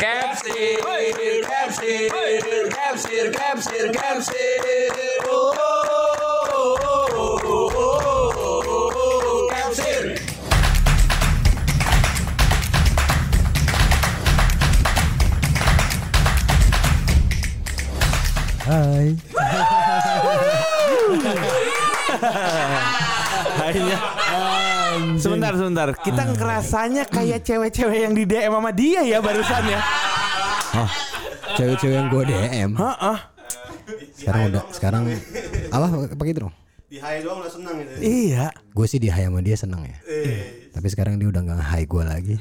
Capsir, 0.00 0.80
capsir, 1.44 2.08
capsir, 2.70 3.30
capsir, 3.32 3.92
capsir. 3.92 4.90
Oh, 5.28 5.52
oh, 5.54 5.59
Sebentar 25.20 25.52
sebentar 25.52 25.88
Kita 26.00 26.22
ngerasanya 26.32 27.04
kayak 27.06 27.44
cewek-cewek 27.44 27.98
yang 28.08 28.14
di 28.16 28.24
DM 28.24 28.52
sama 28.56 28.72
dia 28.72 29.04
ya 29.04 29.20
barusan 29.20 29.62
ya 29.68 29.80
Cewek-cewek 31.50 31.94
yang 31.98 32.08
gue 32.08 32.22
DM. 32.30 32.70
Heeh. 32.78 33.18
Sekarang 34.14 34.42
udah 34.54 34.62
sekarang 34.70 35.02
apa 35.72 35.86
pakai 36.14 36.32
itu 36.32 36.40
dong? 36.46 36.54
Di 36.90 36.98
high 36.98 37.22
doang 37.22 37.42
udah 37.42 37.52
senang 37.52 37.74
gitu. 37.82 37.90
Iya 38.02 38.50
Gue 38.74 38.86
sih 38.86 38.98
di 39.02 39.10
hai 39.10 39.26
sama 39.26 39.42
dia 39.42 39.56
seneng 39.58 39.82
ya. 39.82 39.98
Tapi 40.70 40.86
sekarang 40.90 41.18
dia 41.18 41.28
udah 41.28 41.42
nggak 41.42 41.60
hai 41.74 41.82
gue 41.84 42.04
lagi. 42.06 42.34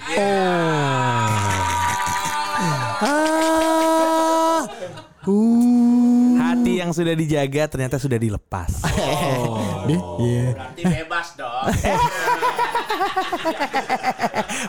Ah. 3.02 4.64
Uh. 5.27 5.88
Hati 6.70 6.86
yang 6.86 6.94
sudah 6.94 7.18
dijaga 7.18 7.66
ternyata 7.66 7.98
sudah 7.98 8.22
dilepas 8.22 8.70
Deh, 9.90 9.98
Iya. 10.22 10.54
Berarti 10.54 10.82
bebas 10.86 11.28
dong. 11.34 11.66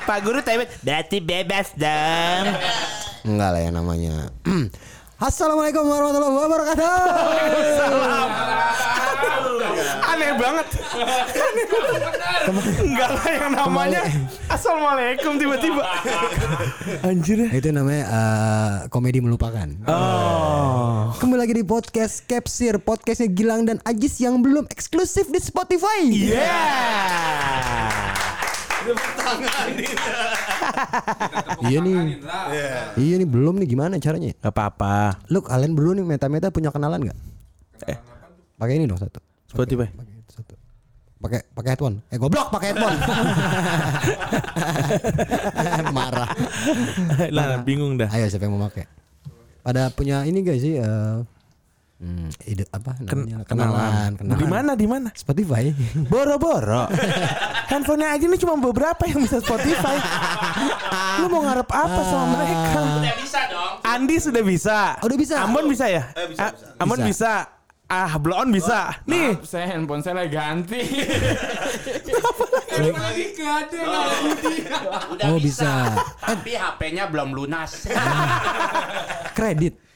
Pak 0.09 0.19
Guru 0.25 0.41
tanya 0.41 0.65
Berarti 0.81 1.21
bebas 1.21 1.77
dong 1.77 2.45
Enggak 3.21 3.51
lah 3.53 3.61
ya 3.61 3.69
namanya. 3.69 4.15
Assalamualaikum 5.21 5.85
warahmatullahi 5.85 6.33
wabarakatuh. 6.49 6.93
Aneh 10.01 10.33
banget 10.41 10.67
Enggak 12.81 13.11
lah 13.15 13.29
yang 13.29 13.53
namanya 13.53 14.01
Assalamualaikum 14.49 15.37
tiba-tiba 15.37 15.85
Anjir 17.05 17.47
ya 17.47 17.49
Itu 17.53 17.69
namanya 17.69 18.05
eh, 18.09 18.77
komedi 18.89 19.21
melupakan. 19.21 19.69
Oh 19.85 21.13
Kembali 21.21 21.45
lagi 21.45 21.53
di 21.53 21.69
podcast 21.69 22.25
Capsir, 22.25 22.81
podcastnya 22.81 23.29
Gilang 23.29 23.69
dan 23.69 23.77
Ajis 23.85 24.25
yang 24.25 24.41
belum 24.41 24.73
eksklusif 24.73 25.29
di 25.29 25.37
Spotify. 25.37 26.01
Yeah 26.09 27.61
Iya 31.69 31.79
nih. 31.85 31.97
Iya 32.97 33.15
nih 33.21 33.29
belum 33.29 33.61
nih 33.61 33.69
gimana 33.69 34.01
caranya? 34.01 34.33
Gak 34.41 34.53
apa-apa 34.55 35.21
Lu 35.29 35.45
kalian 35.45 35.77
berdua 35.77 35.95
nih 36.01 36.07
meta-meta 36.07 36.49
punya 36.49 36.73
kenalan 36.73 37.05
nggak? 37.05 37.19
Eh. 37.89 37.99
Pakai 38.57 38.77
ini 38.81 38.85
dong 38.89 39.01
satu. 39.01 39.21
Spotify 39.49 39.89
Pakai 39.93 40.15
itu 40.17 40.33
satu. 40.33 40.55
Pakai 41.21 41.41
pakai 41.53 41.71
headphone. 41.77 41.97
Eh 42.09 42.17
goblok 42.17 42.49
pakai 42.49 42.73
headphone. 42.73 42.97
Marah. 45.97 46.31
Lah 47.29 47.61
bingung 47.61 48.01
dah 48.01 48.09
Ayo 48.09 48.33
siapa 48.33 48.49
yang 48.49 48.57
mau 48.57 48.69
pakai? 48.73 48.89
Pada 49.61 49.93
punya 49.93 50.25
ini 50.25 50.41
guys 50.41 50.65
sih 50.65 50.81
eh 50.81 51.15
hmm, 52.01 52.29
ide 52.43 52.65
apa 52.67 52.97
namanya? 52.99 53.45
kenalan, 53.45 54.11
kenalan. 54.17 54.39
Di 54.41 54.47
mana 54.47 54.73
di 54.73 54.87
mana? 54.89 55.09
Spotify. 55.13 55.69
Boro-boro. 56.09 56.89
Handphonenya 57.71 58.17
aja 58.17 58.25
nih 58.27 58.41
cuma 58.41 58.59
beberapa 58.59 59.05
yang 59.05 59.21
bisa 59.21 59.39
Spotify. 59.39 59.95
Lu 61.21 61.29
mau 61.29 61.45
ngarep 61.45 61.69
apa 61.69 62.01
sama 62.03 62.27
mereka? 62.35 62.81
Udah 62.99 63.17
bisa 63.17 63.41
dong. 63.47 63.75
Andi 63.85 64.17
sudah 64.19 64.43
bisa. 64.43 64.79
Oh, 64.99 65.07
udah 65.07 65.19
bisa. 65.19 65.35
Ambon 65.39 65.69
bisa 65.69 65.87
ya? 65.87 66.03
Eh, 66.13 66.27
bisa, 66.27 66.41
Ah, 66.41 66.51
bisa. 66.51 66.67
Ambon 66.79 66.99
Bisa. 66.99 67.07
bisa. 67.07 67.33
Ah, 67.91 68.15
Blon 68.17 68.49
bisa. 68.49 69.03
Nih, 69.03 69.35
Maaf, 69.35 69.51
saya 69.51 69.67
handphone 69.67 69.99
saya 69.99 70.23
lagi 70.23 70.31
ganti. 70.31 70.79
Lagi. 72.71 73.25
Udah 75.11 75.27
Oh, 75.27 75.39
bisa. 75.43 75.43
bisa. 75.43 75.73
Tapi 76.23 76.51
HP-nya 76.55 77.11
belum 77.11 77.35
lunas. 77.35 77.91
Kredit. 79.35 79.90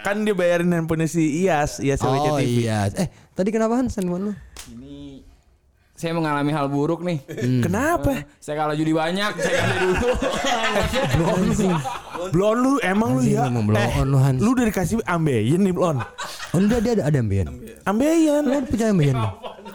Kan 0.00 0.16
dia 0.24 0.32
bayarin 0.32 0.68
handphonenya 0.68 1.06
si 1.06 1.44
Iyas, 1.44 1.78
Iyas 1.78 2.00
Oh 2.00 2.10
WCTV. 2.10 2.64
iya. 2.64 2.88
Eh, 2.96 3.08
tadi 3.32 3.48
kenapa 3.50 3.76
Han 3.76 3.86
handphone 3.86 4.22
lu? 4.28 4.32
Ini 4.72 5.20
saya 5.92 6.16
mengalami 6.16 6.48
hal 6.48 6.64
buruk 6.72 7.04
nih. 7.04 7.20
Kenapa? 7.60 8.24
Saya 8.40 8.56
kalah 8.56 8.72
judi 8.72 8.90
banyak, 8.90 9.36
saya 9.36 9.52
ganti 9.52 9.76
dulu. 9.84 9.94
Blon 12.32 12.56
lu 12.56 12.72
emang 12.80 13.16
lu 13.16 13.20
Anjing, 13.20 13.36
ya? 13.36 13.44
ngomong 13.48 13.64
blow 13.68 13.88
on 14.00 14.06
lu, 14.08 14.16
Han. 14.16 14.34
lu 14.40 14.48
udah 14.52 14.64
dikasih 14.64 14.96
ambeien 15.04 15.60
nih 15.60 15.72
Blon. 15.72 16.00
Oh, 16.50 16.58
udah 16.58 16.78
dia 16.80 16.92
ada 16.96 17.02
ada 17.08 17.18
ambeien. 17.20 17.46
Ambeien. 17.84 18.42
Lu 18.44 18.56
punya 18.64 18.86
ambeien. 18.92 19.16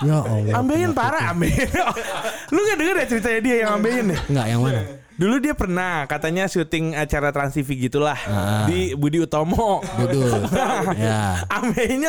Ya 0.02 0.18
Allah. 0.22 0.54
Ambeien 0.58 0.92
parah 0.94 1.30
ambeien. 1.30 1.70
lu 2.54 2.60
gak 2.60 2.78
denger 2.78 2.96
ya 2.98 3.06
ceritanya 3.06 3.40
dia 3.42 3.56
yang 3.62 3.70
ambeien 3.78 4.06
nih? 4.10 4.20
Enggak, 4.30 4.46
yang 4.50 4.62
mana? 4.62 4.82
Dulu 5.16 5.40
dia 5.40 5.56
pernah 5.56 6.04
katanya 6.12 6.44
syuting 6.44 6.92
acara 6.92 7.32
Trans 7.32 7.56
TV 7.56 7.88
gitulah 7.88 8.20
Ah. 8.28 8.68
di 8.68 8.92
Budi 9.00 9.24
Utomo. 9.24 9.80
Dudul. 9.96 10.44
ya. 11.00 11.40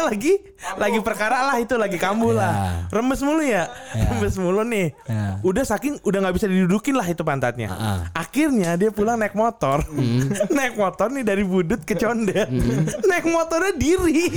Lagi 0.06 0.42
lagi 0.74 0.98
perkara 1.02 1.46
lah 1.46 1.56
itu 1.62 1.78
lagi 1.78 1.98
kambuh 1.98 2.34
lah. 2.34 2.86
Remes 2.90 3.22
mulu 3.22 3.46
ya. 3.46 3.70
Remes 3.94 4.34
mulu 4.34 4.66
nih. 4.66 4.90
Ya. 5.06 5.38
Udah 5.46 5.62
saking 5.62 6.02
udah 6.02 6.18
nggak 6.18 6.34
bisa 6.34 6.46
didudukin 6.50 6.98
lah 6.98 7.06
itu 7.06 7.22
pantatnya. 7.22 7.70
Ah. 7.70 8.00
Akhirnya 8.10 8.74
dia 8.74 8.90
pulang 8.90 9.22
naik 9.22 9.38
motor. 9.38 9.86
naik 10.58 10.74
motor 10.74 11.06
nih 11.14 11.22
dari 11.22 11.46
Budut 11.46 11.86
ke 11.86 11.94
Condet. 11.94 12.50
naik 13.06 13.26
motornya 13.26 13.70
diri. 13.74 14.26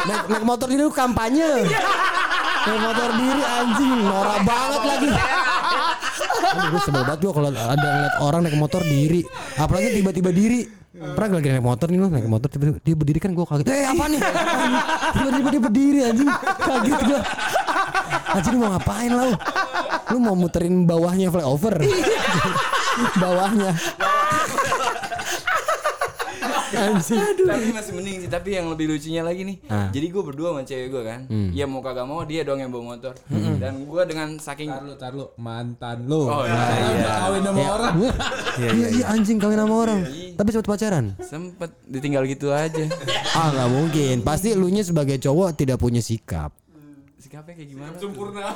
Naik, 0.00 0.32
naik 0.32 0.44
motor 0.48 0.72
lu 0.72 0.88
kampanye. 0.88 1.68
Naik 2.70 2.82
motor 2.86 3.10
diri 3.18 3.42
anjing, 3.42 3.92
norak 4.06 4.38
banget 4.46 4.82
lagi. 4.86 5.10
Aduh, 6.50 6.66
gue 6.70 6.80
sebel 6.82 7.02
banget 7.02 7.20
gue 7.26 7.32
kalau 7.34 7.48
ada 7.50 7.86
ngeliat 7.90 8.14
orang 8.22 8.40
naik 8.46 8.56
motor 8.58 8.82
diri, 8.86 9.20
apalagi 9.58 9.88
tiba-tiba 9.98 10.30
diri. 10.30 10.60
Pernah 10.90 11.38
lagi 11.38 11.48
naik 11.54 11.64
motor 11.64 11.86
nih 11.86 11.98
lu 12.02 12.06
naik 12.10 12.26
motor 12.26 12.48
tiba-tiba 12.50 12.78
dia 12.82 12.94
berdiri 12.98 13.18
kan 13.22 13.30
gue 13.30 13.46
kaget. 13.46 13.66
Eh 13.70 13.86
apa 13.86 14.04
nih? 14.10 14.20
Tiba-tiba 15.14 15.48
dia 15.50 15.62
berdiri 15.62 16.00
anjing, 16.02 16.30
kaget 16.58 17.00
gue. 17.06 17.20
Anjing 18.30 18.52
lu 18.54 18.60
mau 18.62 18.70
ngapain 18.74 19.10
lu? 19.10 19.30
Lu 20.10 20.18
mau 20.18 20.34
muterin 20.34 20.86
bawahnya 20.86 21.30
flyover? 21.30 21.74
bawahnya. 23.22 23.70
Anjing. 26.80 27.20
tapi 27.44 27.66
masih 27.70 27.92
mending 27.92 28.16
sih. 28.24 28.28
Tapi 28.30 28.48
yang 28.56 28.66
lebih 28.72 28.86
lucunya 28.88 29.20
lagi 29.20 29.42
nih. 29.44 29.56
Ah. 29.68 29.88
Jadi 29.92 30.06
gue 30.08 30.22
berdua 30.24 30.48
sama 30.56 30.62
cewek 30.64 30.88
gue 30.88 31.02
kan. 31.04 31.20
Iya 31.28 31.64
mau 31.68 31.84
kagak 31.84 32.06
mau 32.08 32.24
dia 32.24 32.40
doang 32.42 32.60
yang 32.60 32.72
bawa 32.72 32.96
motor. 32.96 33.14
Dan 33.60 33.84
gue 33.84 34.02
dengan 34.08 34.40
saking 34.40 34.68
Tar 34.70 34.82
lu, 34.86 34.94
tar 34.96 35.12
lu, 35.12 35.26
mantan 35.36 36.06
lu. 36.06 36.24
Oh, 36.24 36.46
iya, 36.46 36.64
iya. 36.96 37.10
Kawin 37.20 37.42
sama 37.44 37.62
orang. 37.68 37.94
Iya 38.56 38.88
iya 38.96 39.04
anjing 39.12 39.36
kawin 39.36 39.58
sama 39.60 39.74
orang. 39.76 40.00
Tapi 40.34 40.48
sempat 40.48 40.68
pacaran. 40.68 41.04
sempet 41.20 41.70
ditinggal 41.84 42.24
gitu 42.26 42.48
aja. 42.50 42.84
Ah 43.30 43.52
nggak 43.54 43.70
mungkin. 43.70 44.14
Pasti 44.26 44.52
lu 44.58 44.66
nya 44.68 44.82
sebagai 44.82 45.14
cowok 45.16 45.54
tidak 45.54 45.78
punya 45.78 46.02
sikap. 46.02 46.50
Sikapnya 47.20 47.52
kayak 47.52 47.68
gimana? 47.68 47.92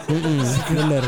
Mm-mm, 0.09 0.39
bener. 0.73 1.05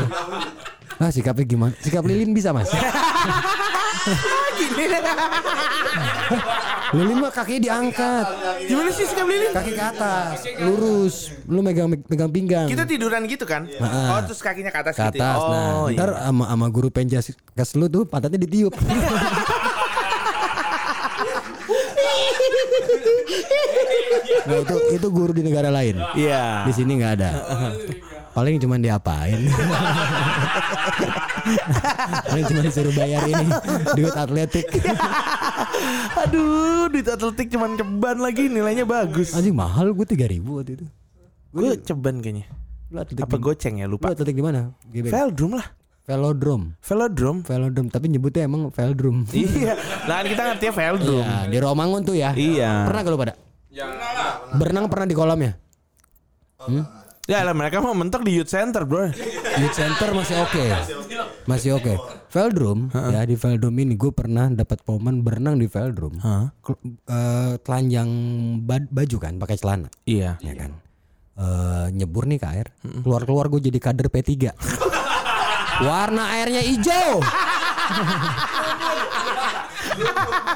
Ah 0.97 1.09
sikapnya 1.11 1.45
gimana? 1.45 1.73
Sikap 1.81 2.05
lilin 2.05 2.31
bisa 2.31 2.55
mas? 2.55 2.69
lilin 6.95 7.17
mah 7.19 7.31
kakinya 7.31 7.61
diangkat, 7.67 8.25
Gimana 8.67 8.89
sih 8.91 9.03
sikap 9.03 9.27
lilin? 9.27 9.51
kaki 9.51 9.71
ke 9.75 9.83
atas, 9.83 10.47
lurus. 10.63 11.15
Lu 11.45 11.59
megang 11.59 11.91
megang 12.07 12.31
pinggang. 12.31 12.67
Kita 12.67 12.87
tiduran 12.87 13.27
gitu 13.27 13.43
kan? 13.43 13.67
Oh 13.79 14.19
terus 14.23 14.39
kakinya 14.39 14.71
ke 14.71 14.79
atas, 14.87 14.93
ke 14.95 15.03
gitu. 15.11 15.19
ya? 15.19 15.35
atas. 15.35 15.41
nah, 15.43 15.83
Oh 15.83 15.87
ntar 15.91 16.09
iya. 16.15 16.31
sama 16.31 16.43
sama 16.47 16.67
guru 16.71 16.87
penjas 16.87 17.31
kes 17.31 17.69
lu 17.75 17.87
tuh 17.87 18.03
pantatnya 18.07 18.39
ditiup. 18.39 18.73
nah 24.47 24.63
itu 24.63 24.75
itu 24.95 25.07
guru 25.11 25.31
di 25.35 25.43
negara 25.43 25.67
lain. 25.67 25.99
Iya. 26.15 26.63
Di 26.63 26.71
sini 26.71 26.95
nggak 26.99 27.13
ada. 27.19 27.31
Paling 28.31 28.61
cuma 28.61 28.77
diapain? 28.77 29.43
Paling 32.29 32.45
cuma 32.45 32.61
disuruh 32.61 32.93
bayar 32.93 33.23
ini 33.23 33.47
duit 33.93 34.13
atletik. 34.13 34.65
Aduh, 36.23 36.87
duit 36.87 37.05
atletik 37.05 37.47
cuman 37.49 37.75
ceban 37.75 38.17
lagi 38.17 38.47
nilainya 38.47 38.83
bagus. 38.83 39.33
Anjing 39.33 39.53
mahal 39.53 39.91
gue 39.91 40.05
3000 40.05 40.43
waktu 40.43 40.71
itu. 40.77 40.85
Gue 41.49 41.79
ceban 41.79 42.19
kayaknya. 42.19 42.45
Lu 42.87 42.97
atletik 42.97 43.23
Apa 43.23 43.35
di- 43.35 43.43
goceng 43.43 43.75
ya 43.77 43.85
Lu 43.85 43.99
lupa. 43.99 44.11
atletik 44.11 44.33
di 44.33 44.43
mana? 44.43 44.71
GBK? 44.85 45.11
Velodrome 45.11 45.55
lah. 45.59 45.67
Velodrome. 46.07 46.65
Velodrome. 46.79 47.39
Velodrome 47.43 47.89
tapi 47.91 48.05
nyebutnya 48.07 48.47
emang 48.47 48.71
Veldrum. 48.71 49.27
iya. 49.35 49.75
Lah 50.07 50.23
kan 50.23 50.25
kita 50.25 50.41
ngertinya 50.45 50.73
velodrome. 50.73 51.23
Iya, 51.23 51.39
di 51.47 51.57
Romangun 51.59 52.01
tuh 52.03 52.15
ya. 52.15 52.31
Iya. 52.31 52.87
Pernah 52.87 53.01
gak 53.03 53.11
lu 53.11 53.19
pada? 53.19 53.33
Berenang 54.55 54.87
pernah 54.87 55.05
di 55.05 55.15
kolamnya? 55.15 55.51
Ya 57.27 57.43
lah 57.43 57.51
mereka 57.51 57.83
mau 57.83 57.91
mentok 57.91 58.23
di 58.23 58.39
youth 58.39 58.47
center 58.47 58.87
bro. 58.87 59.11
Youth 59.59 59.75
center 59.75 60.15
masih 60.15 60.39
oke. 60.39 60.63
Masih 61.47 61.73
oke. 61.73 61.95
Veldrum 62.27 62.91
ya 62.91 63.23
di 63.23 63.33
Veldrum 63.33 63.71
ini 63.73 63.95
gue 63.95 64.11
pernah 64.11 64.47
dapat 64.47 64.83
momen 64.83 65.23
berenang 65.23 65.55
di 65.55 65.65
Veldrum. 65.65 66.19
Kel- 66.59 66.81
eh, 67.07 67.53
telanjang 67.57 68.09
bad- 68.61 68.91
baju 68.91 69.17
kan 69.17 69.33
pakai 69.37 69.55
celana 69.55 69.87
Iya. 70.03 70.35
ya 70.37 70.53
kan. 70.53 70.71
Eh, 71.37 71.85
nyebur 71.93 72.25
nih 72.25 72.35
ke 72.35 72.47
air, 72.47 72.67
keluar-keluar 72.99 73.47
gue 73.47 73.61
jadi 73.63 73.79
kader 73.79 74.09
P3. 74.09 74.51
Warna 75.79 76.35
airnya 76.35 76.59
hijau. 76.59 77.21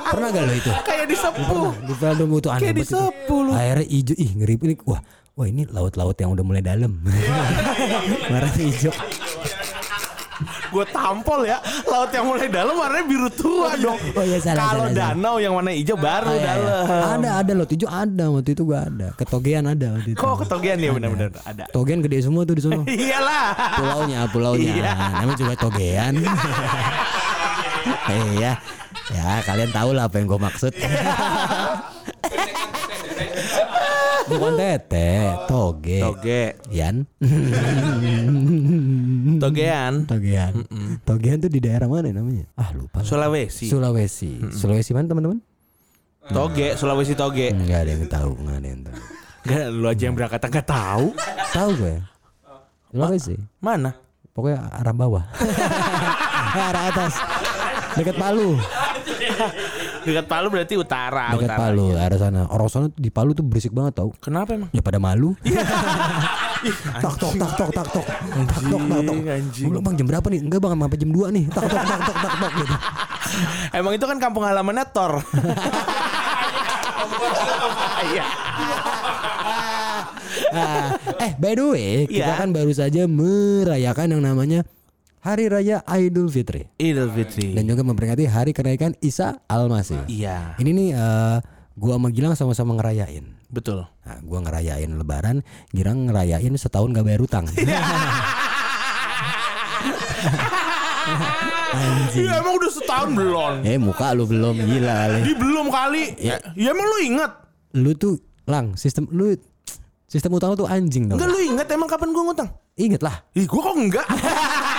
Pernah 0.03 0.27
gak 0.29 0.43
lo 0.43 0.53
itu? 0.53 0.71
Kayak 0.83 1.05
disepuh. 1.07 1.71
Di 1.79 1.93
Veldrum 1.95 2.29
itu 2.35 2.49
aneh 2.49 2.61
Kayak 2.61 2.75
disepuh. 2.77 3.53
Airnya 3.53 3.87
hijau, 3.87 4.15
ih 4.17 4.31
ngeri 4.35 4.55
ini. 4.59 4.75
Wah, 4.83 4.99
wah 5.31 5.45
ini 5.45 5.63
laut-laut 5.65 6.17
yang 6.17 6.33
udah 6.33 6.43
mulai 6.43 6.59
dalam. 6.59 6.99
Warnanya 8.31 8.59
hijau. 8.59 8.93
Gue 10.69 10.85
tampol 10.87 11.45
ya. 11.45 11.57
Laut 11.85 12.09
yang 12.09 12.25
mulai 12.25 12.47
dalam 12.47 12.73
warnanya 12.73 13.05
biru 13.05 13.29
tua 13.29 13.75
dong. 13.75 13.99
Oh 14.13 14.23
iya, 14.23 14.37
salah, 14.37 14.57
Kalau 14.57 14.85
salah, 14.87 14.93
salah. 14.93 15.11
danau 15.13 15.35
yang 15.37 15.53
warna 15.53 15.71
hijau 15.71 15.95
baru 15.95 16.27
Oh, 16.27 16.35
iya, 16.35 16.41
iya. 16.41 16.53
dalam. 16.57 16.85
Ada 17.19 17.29
ada 17.39 17.51
loh 17.53 17.67
hijau 17.67 17.87
ada 17.87 18.25
waktu 18.29 18.49
itu 18.51 18.63
gua 18.63 18.79
ada. 18.85 19.07
Ketogean 19.15 19.63
ada 19.65 19.87
waktu 19.93 20.09
itu. 20.11 20.19
Kok 20.19 20.35
ketogian 20.41 20.77
ya 20.77 20.91
benar-benar 20.91 21.29
ada. 21.43 21.63
Togean 21.69 21.99
gede 22.01 22.17
semua 22.21 22.41
tuh 22.43 22.55
di 22.55 22.61
sana. 22.61 22.81
Iyalah. 22.91 23.45
Pulaunya, 23.77 24.19
pulaunya. 24.29 24.71
Iya. 24.73 24.91
Namanya 25.17 25.37
juga 25.37 25.53
togean. 25.55 26.13
Iya. 28.07 28.53
Ya, 29.11 29.41
kalian 29.43 29.71
tahu 29.73 29.91
lah 29.91 30.05
apa 30.07 30.21
yang 30.21 30.27
gue 30.29 30.39
maksud. 30.39 30.71
Bukan 34.29 34.53
tete, 34.59 35.33
toge. 35.49 35.99
Toge. 36.01 36.41
Yan. 36.69 37.07
Togean. 39.41 39.93
Togean. 40.05 40.53
Togean 41.01 41.37
tuh 41.41 41.49
di 41.49 41.59
daerah 41.63 41.89
mana 41.89 42.13
namanya? 42.13 42.45
Ah, 42.53 42.69
lupa. 42.75 43.01
Sulawesi. 43.01 43.65
Sulawesi. 43.71 44.53
Sulawesi 44.53 44.91
mana 44.93 45.09
teman-teman? 45.09 45.39
Toge, 46.29 46.77
Sulawesi 46.77 47.17
Toge. 47.17 47.49
Enggak 47.49 47.87
ada 47.87 47.91
yang 47.97 48.05
tahu, 48.05 48.31
enggak 48.37 48.57
ada 48.61 48.67
yang 48.69 48.81
tahu. 48.85 48.97
Gak, 49.41 49.65
lu 49.73 49.85
aja 49.89 50.03
yang 50.05 50.15
berangkat 50.15 50.39
nggak 50.45 50.67
tahu. 50.69 51.05
Tahu 51.49 51.69
gue. 51.81 51.95
Sulawesi. 52.93 53.35
Mana? 53.57 53.91
Pokoknya 54.31 54.69
arah 54.69 54.95
bawah. 54.95 55.25
arah 56.71 56.83
atas. 56.93 57.13
Dekat 57.97 58.15
Palu. 58.15 58.55
Dekat 60.01 60.25
Palu 60.25 60.47
berarti 60.49 60.75
utara. 60.77 61.33
Dekat 61.35 61.53
utara. 61.53 61.59
Palu, 61.61 61.85
arah 61.93 62.19
sana. 62.19 62.41
Orang 62.49 62.69
sana 62.69 62.87
di 62.93 63.09
Palu 63.13 63.31
tuh 63.37 63.45
berisik 63.45 63.69
banget 63.71 64.01
tau. 64.01 64.09
Kenapa 64.17 64.57
emang? 64.57 64.69
Ya 64.73 64.81
pada 64.81 64.97
malu. 64.97 65.37
tak 67.03 67.13
tok 67.17 67.33
tak 67.37 67.51
tok 67.57 67.69
tak 67.73 67.87
tok. 67.89 68.05
Tak 68.05 68.61
tok 68.69 68.81
tak 68.85 69.01
tok. 69.05 69.17
bilang 69.61 69.83
bang 69.83 69.95
jam 69.97 70.05
berapa 70.09 70.27
nih? 70.29 70.39
Enggak 70.41 70.59
bang 70.61 70.71
sampai 70.77 70.99
jam 71.01 71.11
2 71.13 71.35
nih. 71.37 71.45
Tak 71.49 71.63
tok 71.65 71.81
tak 71.81 71.99
tok 72.05 72.17
tak 72.17 72.33
tok 72.37 72.51
gitu. 72.57 72.75
Emang 73.71 73.93
itu 73.95 74.05
kan 74.05 74.17
kampung 74.17 74.43
halamannya 74.45 74.85
Tor. 74.89 75.11
Iya. 78.01 78.25
Ah, 80.51 80.97
eh 81.21 81.31
by 81.37 81.53
the 81.53 81.65
way, 81.69 81.93
kita 82.09 82.33
Iya. 82.33 82.39
kan 82.41 82.49
baru 82.49 82.73
saja 82.73 83.05
merayakan 83.05 84.17
yang 84.17 84.23
namanya 84.25 84.65
Hari 85.21 85.53
Raya 85.53 85.85
Idul 85.85 86.33
Fitri 86.33 86.65
Idul 86.81 87.13
Fitri. 87.13 87.53
dan 87.53 87.69
juga 87.69 87.85
memperingati 87.85 88.25
Hari 88.25 88.57
Kenaikan 88.57 88.97
Isa 89.05 89.37
Al-Masih. 89.45 90.09
Iya. 90.09 90.57
Ini 90.57 90.69
nih 90.73 90.89
eh, 90.97 91.37
gua 91.77 92.01
sama 92.01 92.09
Gilang 92.09 92.33
sama-sama 92.33 92.73
ngerayain. 92.81 93.21
Betul. 93.45 93.85
Nah, 93.85 94.17
gua 94.25 94.41
ngerayain 94.41 94.89
lebaran, 94.89 95.45
Girang 95.69 96.09
ngerayain 96.09 96.49
setahun 96.57 96.89
gak 96.97 97.05
bayar 97.05 97.21
utang. 97.21 97.45
Anjing. 101.71 102.25
Iya 102.25 102.41
emang 102.41 102.57
udah 102.57 102.71
setahun 102.73 103.09
belum. 103.13 103.53
Eh 103.61 103.77
muka 103.77 104.17
lu 104.17 104.25
belum 104.25 104.57
gila 104.57 104.93
kali. 105.05 105.19
Di 105.21 105.33
belum 105.37 105.67
kali. 105.69 106.03
Ya. 106.17 106.41
emang 106.57 106.87
lu 106.89 106.97
ingat? 107.05 107.31
Lu 107.77 107.93
tuh 107.93 108.17
lang 108.49 108.73
sistem 108.73 109.05
lu 109.13 109.37
sistem 110.09 110.33
utang 110.33 110.51
lu 110.51 110.57
tuh 110.57 110.67
anjing 110.67 111.07
dong. 111.07 111.21
Enggak 111.21 111.29
lu 111.29 111.39
ingat 111.45 111.67
emang 111.69 111.85
kapan 111.85 112.09
gua 112.09 112.33
ngutang? 112.33 112.49
Ingat 112.73 113.01
lah. 113.05 113.15
Ih 113.37 113.45
gua 113.45 113.69
kok 113.69 113.75
enggak? 113.77 114.07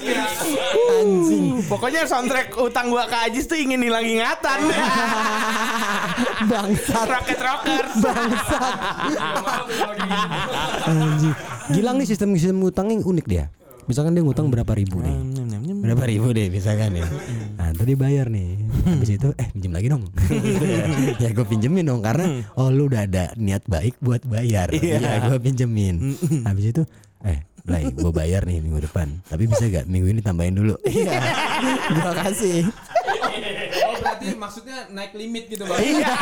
Anjing. 0.00 1.62
Pokoknya 1.68 2.08
soundtrack 2.08 2.56
utang 2.56 2.88
gua 2.88 3.04
ke 3.06 3.16
Ajis 3.28 3.44
tuh 3.46 3.58
ingin 3.58 3.80
hilang 3.80 4.04
ingatan. 4.04 4.58
Bangsat. 6.50 7.06
Rocket 7.06 7.40
Rockers. 7.40 7.92
Bangsat. 8.00 8.76
Anjing. 10.88 11.34
Gilang 11.70 11.96
nih 12.00 12.08
sistem 12.08 12.34
sistem 12.34 12.64
utangnya 12.64 13.00
unik 13.04 13.26
dia. 13.28 13.46
Misalkan 13.90 14.14
dia 14.14 14.22
ngutang 14.22 14.54
berapa 14.54 14.70
ribu 14.70 15.02
nih. 15.02 15.16
Berapa 15.82 16.06
ribu 16.06 16.30
deh 16.30 16.46
misalkan 16.46 16.94
ya. 16.94 17.06
Nah, 17.58 17.74
ntar 17.74 17.90
dia 17.90 17.98
bayar 17.98 18.30
nih. 18.30 18.62
Habis 18.86 19.18
itu 19.18 19.28
eh 19.34 19.48
pinjam 19.50 19.72
lagi 19.74 19.90
dong. 19.90 20.06
ya 21.22 21.28
gue 21.34 21.46
pinjemin 21.46 21.90
dong 21.90 21.98
karena 21.98 22.46
oh 22.54 22.70
lu 22.70 22.86
udah 22.86 23.10
ada 23.10 23.34
niat 23.34 23.66
baik 23.66 23.98
buat 23.98 24.22
bayar. 24.30 24.70
Iya, 24.70 25.26
gue 25.26 25.38
pinjemin. 25.42 26.14
Habis 26.46 26.70
itu 26.70 26.82
eh 27.26 27.42
Blay, 27.70 27.86
gue 27.94 28.10
bayar 28.10 28.42
nih 28.42 28.58
minggu 28.58 28.82
depan. 28.82 29.22
Tapi 29.30 29.46
bisa 29.46 29.70
gak 29.70 29.86
minggu 29.86 30.10
ini 30.10 30.18
tambahin 30.18 30.58
dulu? 30.58 30.74
Iya. 30.90 31.22
Gua 31.94 32.12
kasih. 32.18 32.66
Oh 33.70 33.94
berarti 34.02 34.34
maksudnya 34.34 34.90
naik 34.90 35.14
limit 35.14 35.46
gitu 35.46 35.62
bang? 35.62 35.78
Iya. 35.78 36.14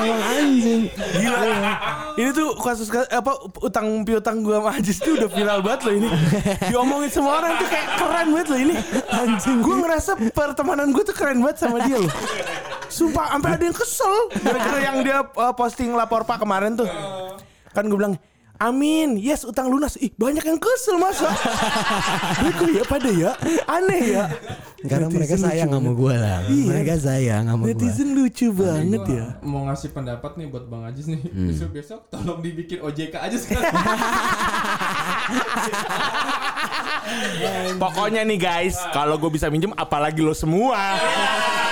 Emang 0.00 0.22
anjing. 0.24 0.82
Gila. 1.20 1.72
Ini 2.16 2.30
tuh 2.32 2.48
kasus 2.56 2.88
apa 2.88 3.32
utang 3.60 4.02
piutang 4.08 4.40
gua 4.40 4.64
sama 4.64 4.70
Ajis 4.80 4.98
tuh 4.98 5.20
udah 5.20 5.28
viral 5.28 5.60
banget 5.60 5.80
loh 5.84 5.94
ini. 6.00 6.08
Diomongin 6.72 7.10
semua 7.12 7.44
orang 7.44 7.60
tuh 7.60 7.68
kayak 7.68 7.88
keren 8.00 8.26
banget 8.32 8.48
loh 8.48 8.60
ini. 8.64 8.74
Anjing. 9.12 9.58
Gua 9.60 9.76
ngerasa 9.84 10.12
pertemanan 10.32 10.88
gua 10.90 11.04
tuh 11.04 11.16
keren 11.16 11.38
banget 11.44 11.56
sama 11.60 11.84
dia 11.84 12.00
loh. 12.00 12.12
Sumpah 12.90 13.38
sampai 13.38 13.50
ada 13.56 13.64
yang 13.64 13.76
kesel 13.76 14.16
gara-gara 14.42 14.78
yang 14.82 14.96
dia 15.06 15.18
uh, 15.22 15.54
posting 15.54 15.94
lapor 15.94 16.26
Pak 16.26 16.42
kemarin 16.42 16.74
tuh. 16.74 16.90
Kan 17.70 17.86
gue 17.86 17.96
bilang 17.96 18.18
Amin, 18.60 19.16
yes 19.16 19.48
utang 19.48 19.72
lunas. 19.72 19.96
Ih 19.96 20.12
banyak 20.20 20.44
yang 20.44 20.60
kesel 20.60 21.00
masa. 21.00 21.32
Itu 22.52 22.68
ya 22.76 22.84
pada 22.84 23.08
ya, 23.08 23.32
aneh 23.64 24.20
ya. 24.20 24.28
Karena 24.84 25.08
mereka 25.08 25.40
Netizen 25.40 25.48
sayang 25.48 25.70
lucu 25.72 25.80
sama 25.80 25.90
gue 25.96 26.14
lah. 26.20 26.38
Iya. 26.44 26.66
Mereka 26.68 26.94
sayang 27.00 27.42
sama 27.48 27.62
gue. 27.64 27.68
Netizen 27.72 28.08
lucu 28.12 28.46
banget 28.52 29.00
Gua 29.00 29.16
ya. 29.16 29.26
Mau 29.40 29.64
ngasih 29.64 29.88
pendapat 29.96 30.36
nih 30.36 30.46
buat 30.52 30.68
Bang 30.68 30.84
Ajis 30.84 31.08
nih. 31.08 31.24
Hmm. 31.24 31.48
Besok 31.48 31.70
besok 31.72 32.00
tolong 32.12 32.44
dibikin 32.44 32.84
OJK 32.84 33.14
aja 33.16 33.36
sekarang. 33.48 33.72
Pokoknya 37.80 38.28
nih 38.28 38.36
guys, 38.36 38.76
kalau 38.92 39.16
gue 39.16 39.32
bisa 39.32 39.48
minjem 39.48 39.72
apalagi 39.72 40.20
lo 40.20 40.36
semua. 40.36 40.76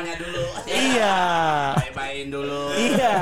Tahapannya 0.00 0.16
dulu. 0.16 0.44
iya. 0.64 1.16
Baik-baikin 1.76 2.28
dulu. 2.32 2.62
Iya. 2.72 3.16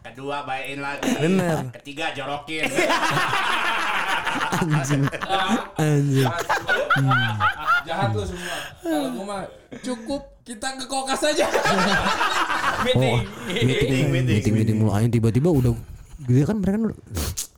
Kedua 0.00 0.36
baikin 0.48 0.80
lagi. 0.80 1.12
Bener. 1.20 1.56
Ketiga 1.76 2.06
jorokin. 2.16 2.64
Anjing. 4.64 5.02
Anjing. 5.76 6.32
Jahat 7.84 8.10
lu 8.16 8.24
semua. 8.24 8.56
Kalau 8.80 9.08
gua 9.12 9.24
mah 9.28 9.42
cukup 9.84 10.22
kita 10.40 10.68
ke 10.80 10.84
kokas 10.88 11.20
aja. 11.28 11.46
Oh, 12.96 13.20
meeting, 13.52 14.08
meeting, 14.08 14.54
meeting 14.56 14.76
mulu. 14.80 14.96
Ayo 14.96 15.12
tiba-tiba 15.12 15.52
udah 15.52 15.76
gitu 16.22 16.46
kan 16.46 16.56
mereka 16.62 16.78
kan 16.78 16.84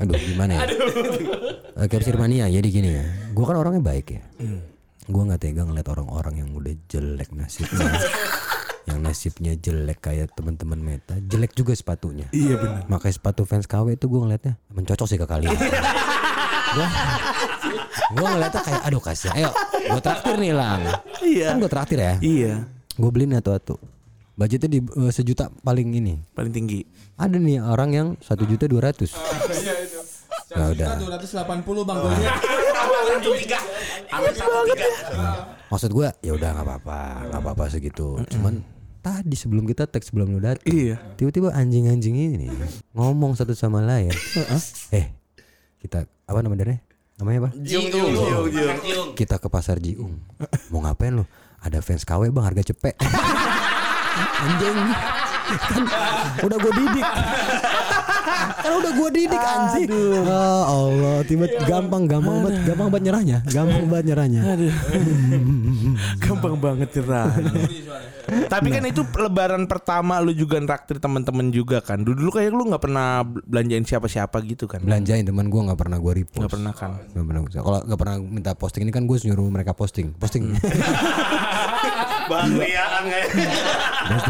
aduh 0.00 0.16
gimana 0.16 0.52
ya 0.56 0.62
Eh, 1.76 1.86
capture 1.92 2.16
mania 2.16 2.48
jadi 2.48 2.64
gini 2.64 2.96
ya 2.96 3.04
gue 3.36 3.44
kan 3.44 3.60
orangnya 3.60 3.84
baik 3.84 4.06
ya 4.08 4.24
gue 5.04 5.22
nggak 5.28 5.36
tega 5.36 5.68
ngeliat 5.68 5.84
orang-orang 5.84 6.40
yang 6.40 6.48
udah 6.56 6.72
jelek 6.88 7.28
nasibnya 7.36 7.92
yang 8.84 9.00
nasibnya 9.00 9.52
jelek 9.54 9.98
kayak 10.00 10.32
teman-teman 10.32 10.76
meta 10.76 11.16
jelek 11.22 11.52
juga 11.52 11.72
sepatunya 11.72 12.28
iya 12.30 12.54
benar 12.54 12.84
makanya 12.86 13.14
sepatu 13.14 13.42
fans 13.42 13.64
KW 13.64 13.94
itu 13.94 14.04
gue 14.04 14.20
ngeliatnya 14.20 14.54
mencocok 14.68 15.06
sih 15.06 15.16
ke 15.16 15.24
kalian 15.24 15.56
gue 16.74 16.88
gue 18.14 18.26
ngeliatnya 18.26 18.60
kayak 18.60 18.82
aduh 18.82 19.00
kasih 19.00 19.30
ayo 19.32 19.50
gue 19.86 20.00
traktir 20.00 20.34
nih 20.36 20.52
lang 20.52 20.80
Iya. 21.18 21.46
kan 21.48 21.56
gue 21.56 21.70
traktir 21.70 21.98
ya 21.98 22.14
Iya. 22.18 22.54
gue 22.92 23.10
beliin 23.10 23.34
atu-atu 23.34 23.80
budgetnya 24.34 24.68
di 24.68 24.80
eh, 24.82 25.10
sejuta 25.10 25.48
paling 25.58 25.94
ini 25.94 26.18
Paling 26.32 26.50
tinggi. 26.50 26.82
ada 27.14 27.34
nih 27.34 27.58
orang 27.58 27.90
yang 27.90 28.08
satu 28.18 28.44
juta 28.44 28.66
dua 28.66 28.84
ratus 28.84 29.14
Iya 29.14 29.74
itu. 29.80 30.00
Ya 30.52 30.70
udah. 30.70 30.88
Dua 30.96 31.10
ratus 31.18 31.30
delapan 31.32 31.58
puluh 31.62 31.82
bang 31.82 31.98
gue 31.98 32.10
lihat. 32.14 32.38
Satu 32.38 33.30
tiga. 33.34 33.58
Hampir 34.06 34.32
satu 34.36 34.58
tiga. 34.68 34.86
maksud 35.64 35.90
gue 35.90 36.08
ya 36.20 36.32
udah 36.32 36.48
nggak 36.52 36.66
apa-apa 36.68 36.98
nggak 37.26 37.40
apa-apa 37.40 37.64
segitu 37.66 38.14
cuman 38.28 38.62
tadi 39.04 39.36
sebelum 39.36 39.68
kita 39.68 39.84
tag 39.84 40.00
sebelum 40.00 40.32
lu 40.32 40.40
datang. 40.40 40.64
Iya. 40.64 40.96
tiba-tiba 41.20 41.52
anjing-anjing 41.52 42.16
ini 42.16 42.48
ngomong 42.96 43.36
satu 43.36 43.52
sama 43.52 43.84
lain. 43.84 44.10
Eh 44.88 45.12
kita 45.84 46.08
apa 46.24 46.40
namanya 46.40 46.80
namanya 47.20 47.46
apa? 47.46 47.50
Jiung 47.60 47.92
jiung 47.92 48.10
jiung. 48.16 48.46
Jiung. 48.80 49.08
kita 49.12 49.36
ke 49.36 49.52
pasar 49.52 49.76
Jiung. 49.76 50.16
Mau 50.72 50.80
ngapain 50.80 51.12
lu? 51.12 51.28
Ada 51.60 51.84
fans 51.84 52.08
KW 52.08 52.32
bang 52.32 52.44
harga 52.48 52.72
cepet. 52.72 52.96
Anjing. 54.48 54.78
Kan 55.44 55.84
udah 56.48 56.58
gue 56.58 56.72
didik. 56.72 57.06
Kan 58.64 58.72
udah 58.80 58.92
gue 58.96 59.08
didik 59.12 59.42
anjing. 59.44 59.88
Ya 60.24 60.44
Allah, 60.64 61.16
tiba 61.28 61.44
gampang 61.68 62.08
gampang 62.08 62.40
banget, 62.40 62.64
gampang 62.64 62.88
banget 62.88 63.04
nyerahnya, 63.12 63.38
gampang 63.52 63.84
banget 63.92 64.04
nyerahnya. 64.12 64.40
Gampang 66.24 66.56
banget 66.58 66.88
cerah. 66.96 67.28
Tapi 68.24 68.68
kan 68.72 68.84
itu 68.88 69.02
lebaran 69.04 69.68
pertama 69.68 70.18
lu 70.20 70.32
juga 70.32 70.56
nraktir 70.60 70.98
teman-teman 70.98 71.52
juga 71.52 71.84
kan. 71.84 72.00
Dulu 72.00 72.16
dulu 72.16 72.30
kayak 72.34 72.50
lu 72.52 72.64
nggak 72.70 72.82
pernah 72.82 73.22
belanjain 73.24 73.84
siapa-siapa 73.84 74.40
gitu 74.48 74.64
kan. 74.64 74.80
Belanjain 74.82 75.24
teman 75.24 75.48
gue 75.48 75.60
nggak 75.60 75.80
pernah 75.80 75.98
gue 76.00 76.12
repost. 76.24 76.40
Nggak 76.40 76.54
pernah 76.54 76.72
kan. 76.72 76.90
Nggak 77.12 77.26
pernah. 77.26 77.40
Kalau 77.48 77.80
nggak 77.84 78.00
pernah 78.00 78.16
minta 78.20 78.52
posting 78.56 78.82
ini 78.88 78.92
kan 78.92 79.04
gue 79.04 79.16
nyuruh 79.20 79.48
mereka 79.52 79.72
posting, 79.76 80.16
posting. 80.16 80.50
Bahan 82.30 82.50
liaan 82.56 83.02
kayak. 83.08 83.28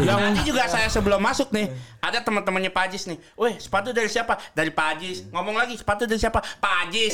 Yang 0.03 0.19
nanti 0.19 0.41
juga 0.47 0.63
saya 0.67 0.87
sebelum 0.87 1.19
masuk 1.19 1.51
nih, 1.51 1.71
ada 1.99 2.19
teman-temannya 2.21 2.71
Pak 2.71 2.83
Ajis 2.91 3.07
nih. 3.07 3.17
Weh, 3.39 3.55
sepatu 3.59 3.91
dari 3.95 4.07
siapa? 4.11 4.37
Dari 4.51 4.71
Pak 4.71 4.87
Ajis. 4.97 5.17
Ngomong 5.31 5.55
lagi, 5.55 5.75
sepatu 5.79 6.03
dari 6.07 6.19
siapa? 6.19 6.39
Pak 6.39 6.73
Ajis. 6.87 7.13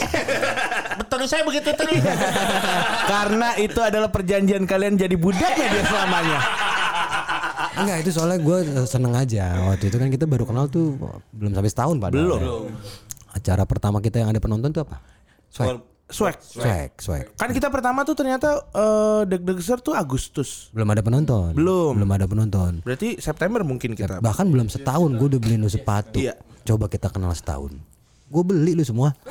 Betul 1.02 1.26
saya 1.30 1.46
begitu 1.46 1.70
terus. 1.74 2.02
Karena 3.06 3.56
itu 3.58 3.80
adalah 3.82 4.10
perjanjian 4.10 4.66
kalian 4.66 4.98
jadi 4.98 5.16
budaknya 5.18 5.68
dia 5.70 5.84
selamanya. 5.86 6.40
Enggak 7.72 7.98
itu 8.04 8.10
soalnya 8.14 8.40
gue 8.42 8.60
seneng 8.84 9.14
aja 9.16 9.46
waktu 9.72 9.88
itu 9.88 9.96
kan 9.96 10.10
kita 10.12 10.26
baru 10.28 10.44
kenal 10.44 10.68
tuh 10.68 10.98
belum 11.32 11.56
sampai 11.56 11.72
setahun 11.72 11.96
padahal. 11.98 12.20
Belum. 12.20 12.40
ya. 12.42 12.52
Acara 13.32 13.64
pertama 13.64 14.04
kita 14.04 14.20
yang 14.20 14.30
ada 14.30 14.44
penonton 14.44 14.76
tuh 14.76 14.84
apa? 14.84 15.00
Swag. 15.48 15.91
Swag. 16.12 16.36
Swag, 16.44 16.92
swag. 17.00 17.26
Kan 17.40 17.56
kita 17.56 17.72
pertama 17.72 18.04
tuh 18.04 18.20
ternyata 18.20 18.60
eh, 18.76 19.22
deg-degser 19.32 19.80
tuh 19.80 19.96
Agustus. 19.96 20.68
Belum 20.76 20.92
ada 20.92 21.00
penonton. 21.00 21.56
Belum. 21.56 21.96
Belum 21.96 22.12
ada 22.12 22.28
penonton. 22.28 22.84
Berarti 22.84 23.18
September 23.24 23.64
mungkin 23.64 23.96
kita. 23.96 24.20
Bahkan 24.20 24.46
belum 24.52 24.68
setahun 24.68 25.16
gue 25.16 25.28
udah 25.32 25.42
beliin 25.42 25.64
lu 25.64 25.72
sepatu. 25.72 26.20
Iya. 26.20 26.36
Coba 26.68 26.92
kita 26.92 27.08
kenal 27.08 27.32
setahun. 27.32 27.80
Gue 28.28 28.44
beli 28.44 28.76
lu 28.76 28.84
semua. 28.84 29.16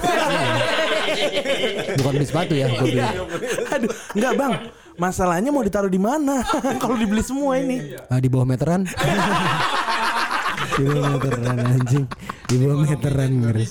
Bukan 2.00 2.12
beli 2.16 2.26
sepatu 2.26 2.56
ya, 2.56 2.72
gue 2.72 2.86
beli. 2.96 3.04
Aduh, 3.76 3.92
enggak 4.16 4.32
bang. 4.40 4.52
Masalahnya 5.00 5.48
mau 5.48 5.64
ditaruh 5.64 5.88
di 5.88 5.96
mana? 5.96 6.44
Kalau 6.82 6.96
dibeli 6.96 7.24
semua 7.24 7.56
ini. 7.56 7.96
Ah, 8.12 8.20
di 8.20 8.28
bawah 8.28 8.44
meteran. 8.44 8.84
di 10.76 10.82
bawah 10.84 11.16
meteran 11.16 11.56
anjing. 11.56 12.04
Di 12.44 12.54
bawah 12.60 12.84
meteran 12.84 13.30
ngeri. 13.40 13.66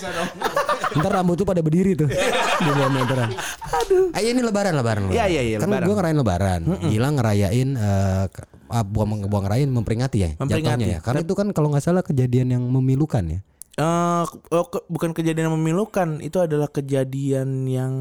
Ntar 0.89 1.11
rambut 1.11 1.35
tuh 1.35 1.45
pada 1.45 1.61
berdiri 1.61 1.93
tuh 1.93 2.09
di 2.59 2.69
bawah 2.69 2.89
meteran. 2.89 3.29
Aduh. 3.61 4.09
Ayo 4.13 4.27
ini 4.31 4.41
lebaran 4.41 4.73
lebaran. 4.73 5.03
Iya, 5.09 5.25
iya, 5.25 5.41
iya, 5.43 5.57
Kan 5.57 5.69
gue 5.69 5.93
ngerayain 5.93 6.17
lebaran. 6.17 6.61
Gilang 6.83 7.13
ngerayain 7.15 7.69
eh, 7.73 8.25
ke- 8.27 8.47
ah, 8.67 8.81
buang 8.81 9.25
buang 9.25 9.43
ngerayain 9.45 9.69
memperingati 9.69 10.17
ya. 10.19 10.29
Memperingati. 10.35 10.85
Ya. 10.87 10.99
Karena 10.99 11.21
itu 11.21 11.33
kan 11.33 11.49
kalau 11.51 11.69
nggak 11.69 11.83
salah 11.83 12.01
kejadian 12.01 12.51
yang 12.51 12.63
memilukan 12.65 13.21
ya. 13.21 13.39
Eh, 13.75 14.23
oh, 14.51 14.65
ke- 14.65 14.85
bukan 14.85 15.13
kejadian 15.13 15.47
yang 15.47 15.55
memilukan, 15.55 16.19
itu 16.19 16.37
adalah 16.37 16.67
kejadian 16.67 17.63
yang 17.63 17.93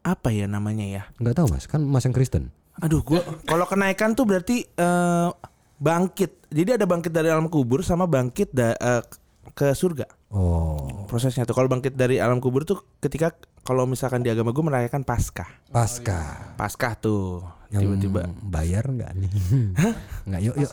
apa 0.00 0.30
ya 0.30 0.46
namanya 0.46 0.86
ya? 0.86 1.02
Nggak 1.18 1.34
tahu 1.34 1.46
mas, 1.50 1.66
kan 1.66 1.82
mas 1.82 2.04
yang 2.04 2.14
Kristen. 2.14 2.54
Aduh, 2.78 3.00
gua 3.02 3.24
kalau 3.42 3.64
kenaikan 3.64 4.12
tuh 4.12 4.22
berarti 4.22 4.62
eh, 4.62 5.28
bangkit. 5.76 6.48
Jadi 6.48 6.76
ada 6.76 6.86
bangkit 6.86 7.10
dari 7.10 7.28
alam 7.28 7.48
kubur 7.48 7.82
sama 7.82 8.06
bangkit 8.06 8.52
da- 8.52 8.76
eh, 8.76 9.02
ke 9.52 9.72
surga. 9.72 10.06
Oh, 10.26 11.06
Prosesnya 11.06 11.46
tuh 11.46 11.54
kalau 11.54 11.70
bangkit 11.70 11.94
dari 11.94 12.18
alam 12.18 12.42
kubur 12.42 12.66
tuh 12.66 12.82
ketika 12.98 13.30
kalau 13.62 13.86
misalkan 13.86 14.20
di 14.20 14.30
agama 14.30 14.50
gue 14.50 14.58
merayakan 14.60 15.06
Paskah. 15.06 15.46
pasca. 15.70 16.54
Paskah 16.58 16.98
tuh 16.98 17.46
Yang 17.66 17.82
tiba-tiba 18.04 18.20
bayar 18.42 18.84
nggak 18.86 19.10
nih? 19.16 19.30
Nggak 20.26 20.40
yuk 20.42 20.56
yuk. 20.56 20.72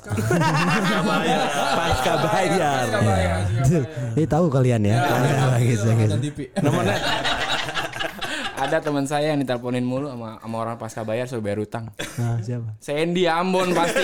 Paskah 1.74 2.16
bayar. 2.22 2.86
Ini 4.14 4.26
tahu 4.26 4.46
kalian 4.50 4.82
ya. 4.84 4.98
Gitu, 5.58 5.90
gitu. 5.90 6.16
Namanya 6.60 6.98
Ada 8.54 8.78
teman 8.80 9.04
saya 9.04 9.34
yang 9.36 9.42
diteleponin 9.42 9.84
mulu 9.84 10.08
sama 10.08 10.40
sama 10.40 10.56
orang 10.56 10.76
pasca 10.80 11.02
bayar 11.04 11.28
suruh 11.28 11.44
bayar 11.44 11.60
utang. 11.60 11.92
Nah, 12.16 12.40
siapa? 12.40 12.74
Sandy 12.80 13.28
Ambon 13.28 13.76
pasti. 13.76 14.02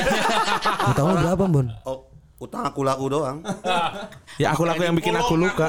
Utang 0.92 1.16
berapa, 1.16 1.44
Bon? 1.48 1.68
Oh, 1.88 2.12
utang 2.38 2.68
aku 2.68 2.84
laku 2.84 3.08
doang. 3.08 3.40
ya 4.40 4.56
aku 4.56 4.64
laku 4.64 4.82
yang 4.82 4.96
bikin 4.96 5.14
aku 5.14 5.36
luka. 5.36 5.68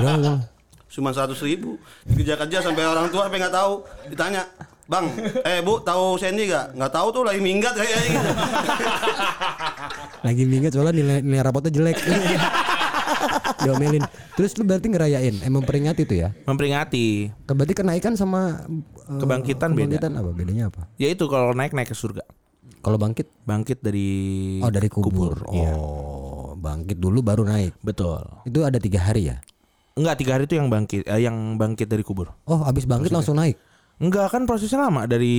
Berapa? 0.00 0.48
Cuma 0.92 1.08
seratus 1.08 1.40
ribu. 1.40 1.80
Dikejar-kejar 2.04 2.60
sampai 2.60 2.84
orang 2.84 3.08
tua 3.08 3.28
sampai 3.28 3.40
nggak 3.40 3.54
tahu. 3.54 3.72
Ditanya, 4.12 4.44
Bang, 4.84 5.08
eh 5.40 5.64
Bu, 5.64 5.80
tahu 5.80 6.20
Sandy 6.20 6.52
gak? 6.52 6.76
Nggak 6.76 6.92
tahu 6.92 7.08
tuh 7.08 7.22
lagi 7.24 7.40
minggat 7.40 7.72
kayaknya 7.72 8.00
gitu. 8.12 8.30
Lagi 10.20 10.42
minggat 10.44 10.70
soalnya 10.76 10.92
nilai, 10.92 11.18
nilai 11.24 11.40
rapotnya 11.40 11.72
jelek. 11.72 11.96
Diomelin. 13.64 14.04
Terus 14.36 14.52
lu 14.58 14.68
berarti 14.68 14.92
ngerayain, 14.92 15.34
eh 15.40 15.48
memperingati 15.48 16.02
itu 16.04 16.14
ya? 16.20 16.34
Memperingati. 16.44 17.30
Berarti 17.46 17.72
kenaikan 17.72 18.12
sama 18.12 18.66
eh, 18.68 19.16
Kebangkitan 19.16 19.72
beda. 19.72 19.96
kebangkitan 19.96 20.12
apa? 20.18 20.30
Bedanya 20.34 20.64
apa? 20.68 20.92
Ya 20.98 21.08
itu 21.08 21.24
kalau 21.24 21.56
naik 21.56 21.72
naik 21.72 21.88
ke 21.88 21.96
surga. 21.96 22.26
Kalau 22.82 22.98
bangkit 22.98 23.30
Bangkit 23.46 23.78
dari 23.78 24.58
Oh 24.58 24.68
dari 24.68 24.90
kubur. 24.90 25.46
Iya. 25.54 25.72
Oh, 25.78 26.31
bangkit 26.62 26.96
dulu 26.96 27.18
baru 27.20 27.42
naik. 27.42 27.74
Betul. 27.80 28.22
Itu 28.44 28.62
ada 28.62 28.78
tiga 28.78 29.02
hari 29.02 29.28
ya? 29.28 29.42
Enggak 29.92 30.16
tiga 30.16 30.32
hari 30.34 30.46
itu 30.46 30.54
yang 30.54 30.70
bangkit, 30.70 31.04
eh, 31.04 31.20
yang 31.20 31.58
bangkit 31.58 31.84
dari 31.84 32.00
kubur. 32.00 32.32
Oh, 32.46 32.62
abis 32.62 32.86
bangkit 32.86 33.10
langsung 33.10 33.34
naik. 33.34 33.58
Enggak 33.98 34.32
kan 34.32 34.46
prosesnya 34.46 34.80
lama 34.80 35.04
dari 35.04 35.34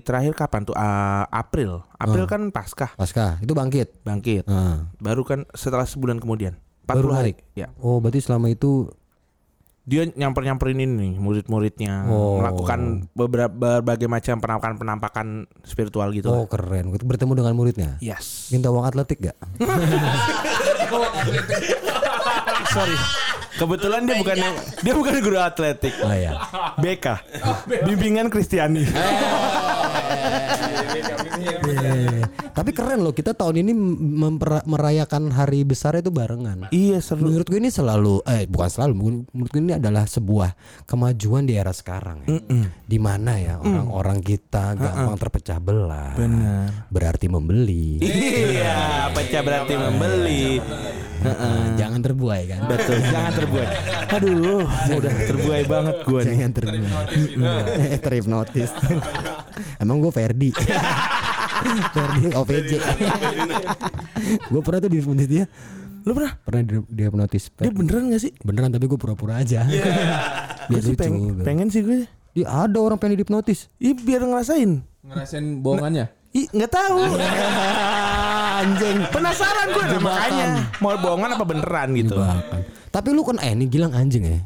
terakhir 0.00 0.32
kapan 0.32 0.62
tuh 0.62 0.72
Ah, 0.72 1.26
April. 1.26 1.82
April 1.96 2.24
kan 2.24 2.48
Paskah 2.48 2.94
Pasca 2.94 3.36
itu 3.38 3.50
bangkit. 3.50 3.98
bangkit. 4.00 4.46
Nah, 4.46 4.88
Baru 4.96 5.20
kan 5.20 5.42
setelah 5.52 5.84
sebulan 5.84 6.16
kemudian. 6.16 6.54
40 6.86 6.86
Baru 6.86 7.08
hari. 7.10 7.34
Ya. 7.52 7.72
Oh, 7.76 7.98
berarti 7.98 8.20
selama 8.20 8.46
itu 8.46 8.92
Dia 9.82 10.02
nyamper-nyamperin 10.02 10.74
ini 10.76 10.94
nih 10.98 11.14
murid-muridnya 11.14 12.10
Oh. 12.10 12.42
melakukan 12.42 13.06
beberapa 13.12 13.54
berbagai 13.78 14.06
macam 14.06 14.42
penampakan-penampakan 14.42 15.46
spiritual 15.62 16.10
gitu. 16.10 16.26
oh 16.26 16.46
keren. 16.46 16.90
Bertemu 16.90 17.32
dengan 17.36 17.54
muridnya. 17.54 17.94
Yes. 18.00 18.50
Minta 18.50 18.66
uang 18.66 18.82
atletik 18.82 19.22
gak? 19.22 19.38
Sorry. 22.72 22.96
Kebetulan 23.56 24.04
dia 24.04 24.20
bukan 24.20 24.36
dia 24.84 24.92
bukan 24.92 25.14
guru 25.24 25.38
atletik. 25.40 25.96
Oh 26.04 26.12
ya. 26.12 26.36
BK. 26.76 27.06
Bimbingan 27.88 28.28
Kristiani. 28.28 28.84
Eh, 31.66 32.20
Tapi 32.56 32.72
keren 32.72 33.04
loh 33.04 33.12
kita 33.12 33.36
tahun 33.36 33.60
ini 33.60 33.72
merayakan 34.64 35.28
hari 35.28 35.60
besar 35.60 36.00
itu 36.00 36.08
barengan. 36.08 36.72
iya 36.72 37.04
seru. 37.04 37.28
Menurut 37.28 37.44
gue 37.44 37.60
ini 37.60 37.68
selalu 37.68 38.24
eh 38.24 38.48
bukan 38.48 38.70
selalu 38.72 38.92
menurut 39.28 39.50
gue 39.52 39.60
ini 39.60 39.76
adalah 39.76 40.08
sebuah 40.08 40.56
kemajuan 40.88 41.44
di 41.44 41.52
era 41.52 41.76
sekarang 41.76 42.24
ya. 42.24 42.40
Di 42.80 42.96
mana 42.96 43.36
ya 43.36 43.60
orang-orang 43.60 44.24
kita 44.24 44.72
gampang 44.72 45.20
terpecah 45.20 45.60
belah. 45.60 46.16
Benar. 46.16 46.88
Berarti 46.88 47.28
membeli. 47.28 48.00
Iya, 48.00 49.12
pecah 49.12 49.42
berarti 49.44 49.74
membeli. 49.76 50.56
Eh, 51.26 51.66
jangan 51.76 52.00
terbuai 52.00 52.42
kan. 52.48 52.60
Betul, 52.70 53.04
jangan 53.04 53.32
terbuai. 53.36 53.68
Aduh, 54.16 54.64
udah 54.96 55.12
terbuai 55.28 55.62
banget 55.68 55.96
gue 56.06 56.20
nih. 56.22 56.28
Jangan 56.32 56.52
terbuai. 56.56 57.06
Terhipnotis. 58.06 58.70
Emang 59.76 60.00
gue 60.00 60.12
Ferdi. 60.14 60.50
Ferdi 61.94 62.26
OPJ. 62.32 62.72
gue 64.50 64.60
pernah 64.62 64.78
tuh 64.82 64.90
dihipnotis 64.90 65.28
dia. 65.28 65.44
Lu 66.06 66.14
pernah? 66.14 66.32
Pernah 66.46 66.62
di, 66.62 66.76
dihipnotis. 66.86 67.50
Dia 67.58 67.72
beneran 67.74 68.14
gak 68.14 68.22
sih? 68.22 68.32
Beneran 68.46 68.70
tapi 68.70 68.86
gue 68.86 68.98
pura-pura 68.98 69.42
aja. 69.42 69.66
Biar 69.66 69.86
Gue 70.70 70.80
sih 70.82 70.94
pengen, 70.94 71.42
pengen 71.42 71.68
sih 71.72 71.82
gue. 71.82 72.06
Dia 72.36 72.46
ada 72.68 72.78
orang 72.78 73.00
pengen 73.00 73.18
dihipnotis. 73.18 73.66
Ih, 73.82 73.96
biar 73.96 74.22
ngerasain. 74.22 74.84
Ngerasain 75.02 75.46
bohongannya. 75.64 76.06
Ih, 76.36 76.46
nggak 76.52 76.70
tahu. 76.70 77.00
Anjing. 78.60 78.98
Penasaran 79.08 79.66
gue 79.72 79.84
nah, 79.88 80.00
makanya. 80.00 80.46
Mau 80.84 80.94
bohongan 81.00 81.30
apa 81.34 81.44
beneran 81.48 81.88
gitu. 81.96 82.16
Jebakan. 82.16 82.60
Tapi 82.92 83.08
lu 83.12 83.22
kan 83.24 83.36
eh 83.44 83.52
ini 83.52 83.68
Gilang 83.68 83.92
anjing 83.92 84.24
ya. 84.24 84.40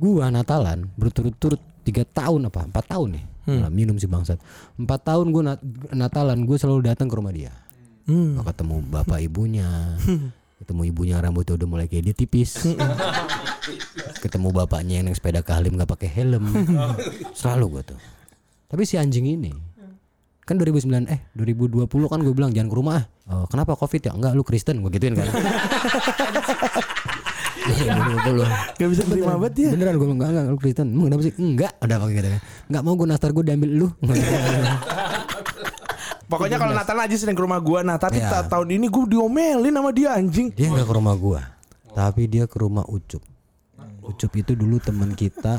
Gua 0.00 0.32
Natalan 0.32 0.88
berturut-turut 0.96 1.58
tiga 1.82 2.06
tahun 2.06 2.48
apa 2.48 2.70
empat 2.70 2.84
tahun 2.86 3.18
nih. 3.18 3.24
Malah 3.52 3.68
minum 3.68 3.96
si 3.96 4.06
bangsat. 4.06 4.38
Empat 4.76 5.00
tahun 5.02 5.30
gua 5.30 5.42
nat- 5.50 5.64
Natalan 5.90 6.42
gue 6.42 6.54
selalu 6.54 6.86
datang 6.86 7.06
ke 7.06 7.14
rumah 7.14 7.30
dia. 7.30 7.50
Gua 8.06 8.44
ketemu 8.44 8.82
bapak 8.84 9.18
ibunya. 9.20 9.98
ketemu 10.56 10.82
ibunya 10.86 11.16
rambutnya 11.16 11.56
udah 11.56 11.66
mulai 11.66 11.86
kayak 11.86 12.04
dia 12.04 12.14
tipis. 12.14 12.62
ketemu 14.18 14.52
bapaknya 14.52 14.98
yang 14.98 15.06
naik 15.06 15.16
sepeda 15.16 15.40
ke 15.40 15.50
Halim 15.50 15.74
nggak 15.74 15.88
pakai 15.88 16.08
helm. 16.08 16.44
Selalu 17.32 17.64
gua 17.70 17.82
tuh. 17.84 17.98
Tapi 18.66 18.82
si 18.84 18.94
anjing 18.94 19.26
ini 19.26 19.50
kan 20.40 20.58
2009 20.58 21.06
eh 21.06 21.30
2020 21.32 21.86
kan 21.86 22.18
gue 22.18 22.34
bilang 22.34 22.50
jangan 22.50 22.66
ke 22.66 22.74
rumah 22.74 22.98
ah. 22.98 23.06
Oh, 23.30 23.46
kenapa 23.46 23.78
covid 23.78 24.02
ya 24.02 24.10
enggak 24.10 24.34
lu 24.34 24.42
Kristen 24.42 24.82
gue 24.82 24.90
gituin 24.90 25.14
kan 25.14 25.30
2020 27.60 28.76
Gak 28.76 28.88
bisa 28.88 29.02
terima 29.04 29.34
banget 29.34 29.52
dia. 29.54 29.68
beneran 29.70 29.94
gue 29.94 30.04
bilang 30.04 30.16
enggak 30.16 30.30
enggak 30.30 30.44
lu 30.46 30.56
Kristen 30.56 30.86
emang 30.88 31.04
kenapa 31.06 31.22
sih 31.22 31.32
enggak 31.34 31.72
udah 31.78 31.96
pakai 31.98 32.14
gitu 32.14 32.28
enggak 32.66 32.82
mau 32.82 32.94
gue 32.94 33.06
nastar 33.06 33.30
gue 33.30 33.44
diambil 33.44 33.70
lu 33.70 33.88
Pokoknya 36.26 36.56
kalau 36.56 36.70
Natal 36.70 36.94
aja 36.96 37.16
sering 37.16 37.34
ke 37.34 37.42
rumah 37.42 37.58
gue. 37.58 37.82
Nah 37.82 37.98
tapi 37.98 38.16
Iya. 38.16 38.30
ta- 38.30 38.46
tahun 38.48 38.70
ini 38.72 38.86
gue 38.86 39.02
diomelin 39.08 39.74
sama 39.74 39.90
dia 39.90 40.14
anjing. 40.14 40.54
dia 40.54 40.70
enggak 40.70 40.86
ke 40.86 40.94
rumah 40.94 41.14
gue 41.16 41.40
Tapi 41.90 42.22
dia 42.24 42.46
ke 42.46 42.54
rumah 42.54 42.86
Ucup. 42.86 43.18
Ucup 44.00 44.30
itu 44.32 44.54
dulu 44.54 44.78
teman 44.78 45.10
kita 45.12 45.58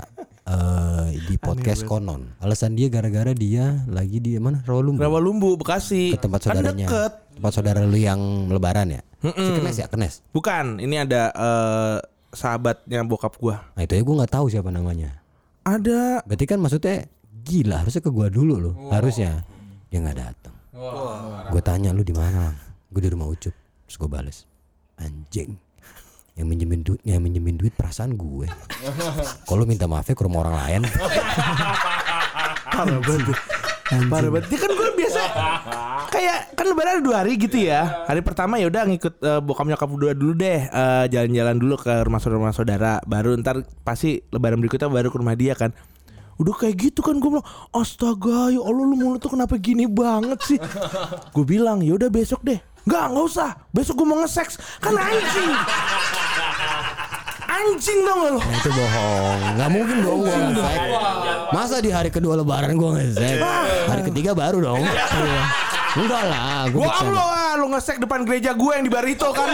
eh, 0.51 1.05
di 1.25 1.35
podcast 1.39 1.87
konon. 1.87 2.35
Alasan 2.43 2.75
dia 2.75 2.91
gara-gara 2.91 3.31
dia 3.31 3.87
lagi 3.87 4.19
di 4.19 4.35
mana? 4.35 4.59
Rawalumbu. 4.67 4.99
Rawalumbu 4.99 5.49
Bekasi. 5.55 6.15
Ke 6.15 6.19
tempat 6.19 6.43
Kan 6.43 6.59
saudaranya. 6.59 6.87
deket. 6.87 7.11
Tempat 7.39 7.51
saudara 7.55 7.79
lu 7.87 7.95
yang 7.95 8.19
lebaran 8.51 8.91
ya? 8.91 9.01
Si 9.23 9.49
Kenes 9.55 9.77
ya, 9.79 9.87
Kenes. 9.87 10.19
Bukan, 10.29 10.83
ini 10.83 10.99
ada 10.99 11.31
eh, 11.31 11.97
sahabatnya 12.35 13.07
bokap 13.07 13.39
gua. 13.39 13.63
Nah 13.75 13.87
itu 13.87 13.95
ya 13.95 14.01
gue 14.03 14.15
nggak 14.19 14.33
tahu 14.33 14.45
siapa 14.51 14.69
namanya. 14.69 15.19
Ada 15.61 16.25
Berarti 16.25 16.45
kan 16.49 16.57
maksudnya 16.59 17.05
gila 17.41 17.85
harusnya 17.85 18.01
ke 18.01 18.11
gua 18.11 18.27
dulu 18.27 18.55
loh. 18.57 18.75
Harusnya. 18.89 19.45
Dia 19.91 19.99
nggak 20.01 20.17
datang. 20.19 20.55
Gue 21.51 21.61
tanya 21.61 21.93
lu 21.93 22.01
di 22.01 22.15
mana? 22.15 22.55
Gue 22.89 23.01
di 23.03 23.09
rumah 23.11 23.29
Ucup. 23.29 23.53
Terus 23.85 23.95
gue 23.99 24.09
bales. 24.09 24.37
Anjing. 24.97 25.53
Yang 26.35 26.47
minjemin 26.47 26.81
duit, 26.81 27.01
yang 27.03 27.21
minjemin 27.21 27.55
duit 27.59 27.73
perasaan 27.75 28.15
gue. 28.15 28.47
Kalau 29.49 29.63
minta 29.67 29.85
maafnya 29.85 30.15
ke 30.15 30.23
rumah 30.23 30.47
orang 30.47 30.55
lain. 30.57 30.81
parah 32.71 32.99
banget. 33.03 33.37
Parah 34.07 34.29
banget. 34.31 34.45
Dia 34.47 34.59
kan 34.59 34.71
gue 34.71 34.89
biasa 34.95 35.21
kayak 36.11 36.39
kan 36.53 36.65
lebaran 36.67 36.91
ada 36.99 37.03
dua 37.03 37.15
hari 37.23 37.33
gitu 37.39 37.57
ya. 37.57 38.05
Hari 38.05 38.21
pertama 38.21 38.59
ya 38.59 38.67
udah 38.67 38.83
ngikut 38.85 39.13
eh, 39.23 39.39
bokap 39.41 39.65
nyokap 39.65 39.89
dua 39.95 40.11
dulu 40.13 40.33
deh 40.35 40.59
eh, 40.67 41.05
jalan-jalan 41.09 41.55
dulu 41.57 41.75
ke 41.79 41.93
rumah 42.05 42.19
saudara-rumah 42.19 42.55
saudara. 42.55 42.93
Baru 43.07 43.33
ntar 43.39 43.63
pasti 43.81 44.21
lebaran 44.29 44.59
berikutnya 44.59 44.91
baru 44.91 45.09
ke 45.09 45.17
rumah 45.17 45.35
dia 45.39 45.55
kan. 45.55 45.71
Udah 46.39 46.57
kayak 46.57 46.89
gitu 46.89 47.05
kan 47.05 47.21
gue 47.21 47.29
bilang 47.37 47.45
Astaga 47.69 48.49
ya 48.49 48.65
Allah 48.65 48.81
lu 48.81 48.97
mulut 48.97 49.21
tuh 49.21 49.29
kenapa 49.29 49.61
gini 49.61 49.85
banget 49.85 50.41
sih 50.41 50.57
Gue 51.37 51.45
bilang 51.45 51.85
ya 51.85 51.93
udah 51.93 52.09
besok 52.09 52.41
deh 52.41 52.57
Enggak 52.85 53.05
nggak 53.13 53.25
usah 53.29 53.49
Besok 53.69 53.93
gue 54.01 54.07
mau 54.09 54.17
nge-seks 54.25 54.57
Kan 54.81 54.97
anjing 54.97 55.51
Anjing 57.51 57.99
dong 58.07 58.19
lo 58.25 58.31
Nah, 58.39 58.57
itu 58.57 58.69
bohong. 58.71 59.39
Nggak 59.59 59.69
mungkin 59.69 59.97
dong 60.01 60.19
gue 60.23 60.33
ngesek. 60.33 60.81
Masa 61.51 61.75
di 61.83 61.91
hari 61.91 62.09
kedua 62.09 62.39
lebaran 62.39 62.79
gue 62.79 62.89
ngesek. 62.95 63.43
Hari 63.91 64.01
ketiga 64.07 64.31
baru 64.31 64.57
dong. 64.63 64.81
Iya. 64.91 65.43
Enggak 65.91 66.23
lah. 66.31 66.63
Gue 66.71 66.87
Bohong 66.87 67.11
lo 67.11 67.19
ah, 67.19 67.53
lo 67.59 67.65
ngesek 67.75 67.99
depan 67.99 68.23
gereja 68.23 68.55
gue 68.55 68.71
yang 68.71 68.85
di 68.87 68.91
Barito 68.91 69.27
kan 69.35 69.51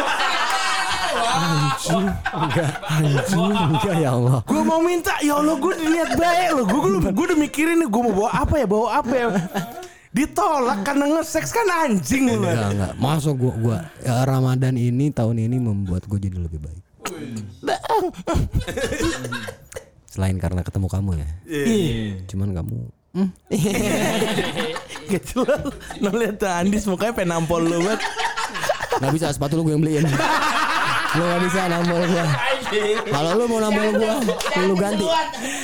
Enggak. 2.38 2.72
Anjing. 2.86 3.52
Enggak 3.74 3.96
ya 3.98 4.10
Allah. 4.14 4.40
Gue 4.46 4.62
mau 4.62 4.80
minta 4.86 5.18
ya 5.26 5.42
Allah 5.42 5.58
gue 5.58 5.74
niat 5.82 6.12
baik 6.14 6.50
lo 6.54 6.64
Gue 6.70 6.80
gue 7.02 7.26
udah 7.34 7.40
mikirin 7.42 7.82
nih 7.82 7.90
gue 7.90 8.02
mau 8.06 8.14
bawa 8.14 8.30
apa 8.46 8.56
ya 8.62 8.68
bawa 8.70 8.88
apa 9.02 9.14
ya 9.18 9.28
Ditolak 10.16 10.88
karena 10.88 11.06
nge-seks 11.20 11.52
kan 11.52 11.68
anjing 11.88 12.32
lo 12.32 12.48
Enggak 12.48 12.72
enggak. 12.74 12.94
Masuk 12.98 13.36
gua 13.38 13.54
gua 13.60 13.80
ya, 14.02 14.24
Ramadan 14.24 14.76
ini 14.80 15.12
tahun 15.12 15.44
ini 15.44 15.60
membuat 15.60 16.08
gue 16.08 16.20
jadi 16.20 16.38
lebih 16.40 16.60
baik. 16.64 16.84
Selain 20.08 20.38
karena 20.40 20.64
ketemu 20.64 20.88
kamu 20.88 21.10
ya. 21.20 21.30
Cuman 22.28 22.50
kamu 22.56 22.78
hmm, 23.16 23.30
Gitu 25.12 25.46
lo 25.46 25.56
Lo 26.04 26.12
liat 26.16 26.36
tuh 26.42 26.50
Andis 26.52 26.84
mukanya 26.88 27.14
pengen 27.16 27.32
nampol 27.38 27.64
lo 27.64 27.78
banget 27.84 28.02
nggak 28.98 29.14
bisa 29.14 29.30
sepatu 29.30 29.62
lu 29.62 29.70
gue 29.70 29.78
yang 29.78 29.84
beliin. 29.86 30.06
lu 31.18 31.22
gak 31.22 31.42
bisa 31.46 31.70
nampol 31.70 32.02
gua. 32.02 32.26
Kalau 33.14 33.30
lu 33.40 33.44
mau 33.48 33.60
nampol 33.64 33.96
gua, 33.96 34.16
lu 34.68 34.74
ganti. 34.76 35.06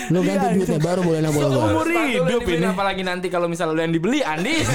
Lu 0.10 0.20
ganti 0.24 0.46
duitnya 0.56 0.80
baru 0.80 1.02
boleh 1.04 1.20
nampol 1.20 1.44
gua. 1.52 1.64
Umur 1.72 1.88
hidup 1.92 2.44
ini 2.48 2.66
apalagi 2.68 3.04
nanti 3.04 3.28
kalau 3.28 3.48
misalnya 3.52 3.74
lu 3.76 3.82
yang 3.84 3.94
dibeli 3.94 4.20
Andi. 4.24 4.56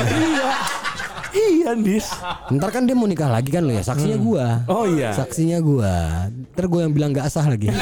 Iya 1.28 1.76
Andis 1.76 2.08
Ntar 2.48 2.72
kan 2.72 2.88
dia 2.88 2.96
mau 2.96 3.04
nikah 3.04 3.28
lagi 3.28 3.52
kan 3.52 3.60
lu 3.60 3.76
ya, 3.76 3.84
saksinya 3.84 4.16
gua. 4.16 4.64
Oh 4.64 4.88
iya 4.88 5.12
Saksinya 5.12 5.60
gua. 5.60 6.24
Ntar 6.56 6.64
gua 6.72 6.88
yang 6.88 6.96
bilang 6.96 7.12
gak 7.12 7.28
sah 7.28 7.44
lagi. 7.44 7.68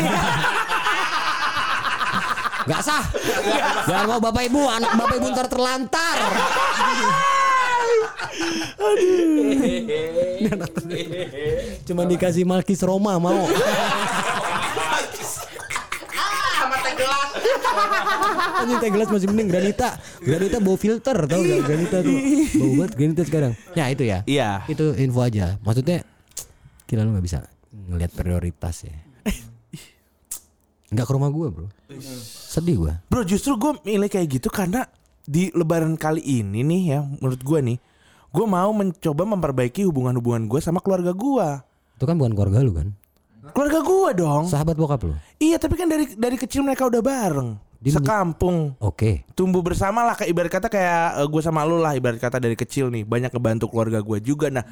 Gak 2.66 2.82
sah. 2.82 3.06
Jangan 3.86 4.04
mau 4.10 4.18
bapak 4.18 4.50
ibu, 4.50 4.66
anak 4.66 4.98
bapak 4.98 5.22
ibu 5.22 5.30
ntar 5.30 5.46
terlantar. 5.46 6.18
Cuma 11.86 12.02
dikasih 12.10 12.42
Malkis 12.42 12.82
Roma 12.82 13.22
mau. 13.22 13.46
Anjing 18.56 18.78
teh 18.78 18.90
gelas 18.90 19.08
masih 19.08 19.28
mending 19.28 19.48
Granita. 19.48 19.88
Granita 20.18 20.56
bau 20.58 20.74
filter 20.74 21.16
tau 21.16 21.40
gak 21.40 21.60
Granita 21.62 21.96
tuh. 22.00 22.16
Bau 22.56 22.70
banget 22.76 22.92
Granita 22.94 23.22
sekarang. 23.22 23.52
Ya 23.72 23.84
itu 23.88 24.02
ya. 24.02 24.18
Iya 24.24 24.64
Itu 24.64 24.96
info 24.96 25.20
aja. 25.20 25.60
Maksudnya 25.60 26.02
kira 26.84 27.02
lu 27.02 27.12
nggak 27.12 27.24
bisa 27.24 27.38
ngelihat 27.72 28.12
prioritas 28.12 28.82
ya. 28.82 28.96
Nggak 30.86 31.02
ke 31.02 31.12
rumah 31.12 31.28
gua 31.28 31.48
bro. 31.50 31.66
Sedih 32.46 32.78
gua. 32.78 32.94
Bro 33.06 33.26
justru 33.26 33.54
gue 33.54 33.74
milih 33.82 34.06
kayak 34.06 34.28
gitu 34.32 34.48
karena 34.48 34.86
di 35.20 35.50
lebaran 35.50 35.98
kali 35.98 36.22
ini 36.22 36.62
nih 36.62 36.82
ya 36.86 37.00
menurut 37.02 37.42
gue 37.42 37.58
nih 37.60 37.78
gue 38.30 38.46
mau 38.46 38.70
mencoba 38.70 39.26
memperbaiki 39.26 39.82
hubungan-hubungan 39.82 40.46
gue 40.46 40.60
sama 40.62 40.78
keluarga 40.78 41.10
gue 41.10 41.48
Itu 41.98 42.06
kan 42.06 42.14
bukan 42.14 42.30
keluarga 42.30 42.62
lu 42.62 42.70
kan? 42.70 42.94
keluarga 43.50 43.82
gue 43.82 44.10
dong 44.16 44.46
Sahabat 44.46 44.74
bokap 44.74 45.02
lu. 45.02 45.18
iya 45.38 45.58
tapi 45.58 45.74
kan 45.74 45.86
dari 45.86 46.14
dari 46.14 46.38
kecil 46.38 46.62
mereka 46.62 46.86
udah 46.86 47.02
bareng 47.02 47.58
Di- 47.76 47.92
sekampung. 47.92 48.74
Oke. 48.80 49.24
tumbuh 49.36 49.60
bersama 49.60 50.00
lah 50.02 50.16
kayak 50.16 50.30
ibarat 50.32 50.52
kata 50.52 50.68
kayak 50.72 51.28
gue 51.28 51.42
sama 51.44 51.62
lu 51.62 51.76
lah 51.76 51.92
ibarat 51.92 52.18
kata 52.18 52.40
dari 52.40 52.56
kecil 52.56 52.88
nih. 52.88 53.04
Banyak 53.04 53.30
ngebantu 53.32 53.68
keluarga 53.68 54.00
gue 54.00 54.18
juga. 54.20 54.48
Nah 54.48 54.64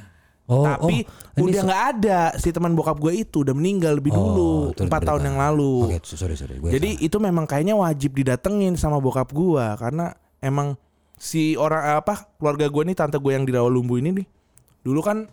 Oh, 0.45 0.61
tapi 0.61 1.09
oh, 1.41 1.49
udah 1.49 1.57
so- 1.57 1.65
nggak 1.65 1.83
ada 1.97 2.21
si 2.37 2.53
teman 2.53 2.77
bokap 2.77 3.01
gue 3.01 3.17
itu 3.17 3.49
udah 3.49 3.57
meninggal 3.57 3.97
lebih 3.97 4.13
Oh, 4.13 4.21
dulu 4.21 4.53
empat 4.77 5.01
tahun 5.09 5.33
yang 5.33 5.41
lalu. 5.41 5.89
Oke, 5.89 6.05
sorry 6.05 6.37
sorry. 6.37 6.61
Gua 6.61 6.69
Jadi 6.69 7.01
itu 7.01 7.17
memang 7.17 7.49
kayaknya 7.49 7.73
wajib 7.73 8.13
didatengin 8.13 8.77
sama 8.77 9.01
bokap 9.01 9.33
gua 9.33 9.73
karena 9.81 10.13
emang 10.45 10.77
si 11.17 11.57
orang 11.57 11.97
apa 11.97 12.29
keluarga 12.37 12.69
gua 12.69 12.85
nih 12.85 12.93
tante 12.93 13.17
gue 13.17 13.33
yang 13.33 13.49
di 13.49 13.57
Rawalumbu 13.57 13.97
ini 13.97 14.21
nih 14.21 14.27
dulu 14.85 15.01
kan 15.01 15.25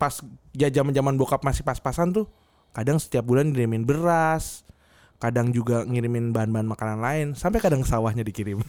pas 0.00 0.24
zaman 0.56 0.92
zaman 0.96 1.14
bokap 1.20 1.44
masih 1.44 1.60
pas-pasan 1.60 2.16
tuh 2.16 2.24
kadang 2.72 2.96
setiap 2.96 3.28
bulan 3.28 3.52
ngirimin 3.52 3.84
beras 3.84 4.64
kadang 5.16 5.48
juga 5.48 5.80
ngirimin 5.82 6.28
bahan-bahan 6.30 6.68
makanan 6.68 6.98
lain 7.00 7.26
sampai 7.32 7.56
kadang 7.58 7.80
sawahnya 7.82 8.20
dikirim 8.20 8.60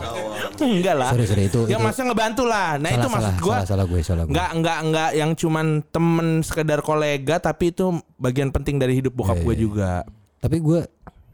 enggak 0.60 0.94
lah 0.96 1.10
Sorry 1.16 1.24
sorry 1.24 1.44
itu. 1.48 1.60
ya 1.66 1.80
itu 1.80 1.84
masnya 1.84 2.04
ngebantu 2.12 2.44
lah 2.44 2.76
nah 2.76 2.88
salah, 2.92 3.00
itu 3.00 3.08
maksud 3.08 3.24
salah, 3.32 3.40
gua 3.40 3.54
salah, 3.56 3.64
salah 3.66 3.84
gue 3.88 4.00
salah 4.04 4.24
gue. 4.28 4.32
nggak 4.36 4.50
nggak 4.60 4.78
nggak 4.92 5.10
yang 5.16 5.30
cuman 5.32 5.66
temen 5.88 6.28
sekedar 6.44 6.80
kolega 6.84 7.40
tapi 7.40 7.72
itu 7.72 7.96
bagian 8.20 8.52
penting 8.52 8.76
dari 8.76 9.00
hidup 9.00 9.16
bokap 9.16 9.40
Iya, 9.40 9.44
gue 9.48 9.54
iya. 9.56 9.60
juga 9.60 9.92
Tapi 10.40 10.56
gue 10.60 10.80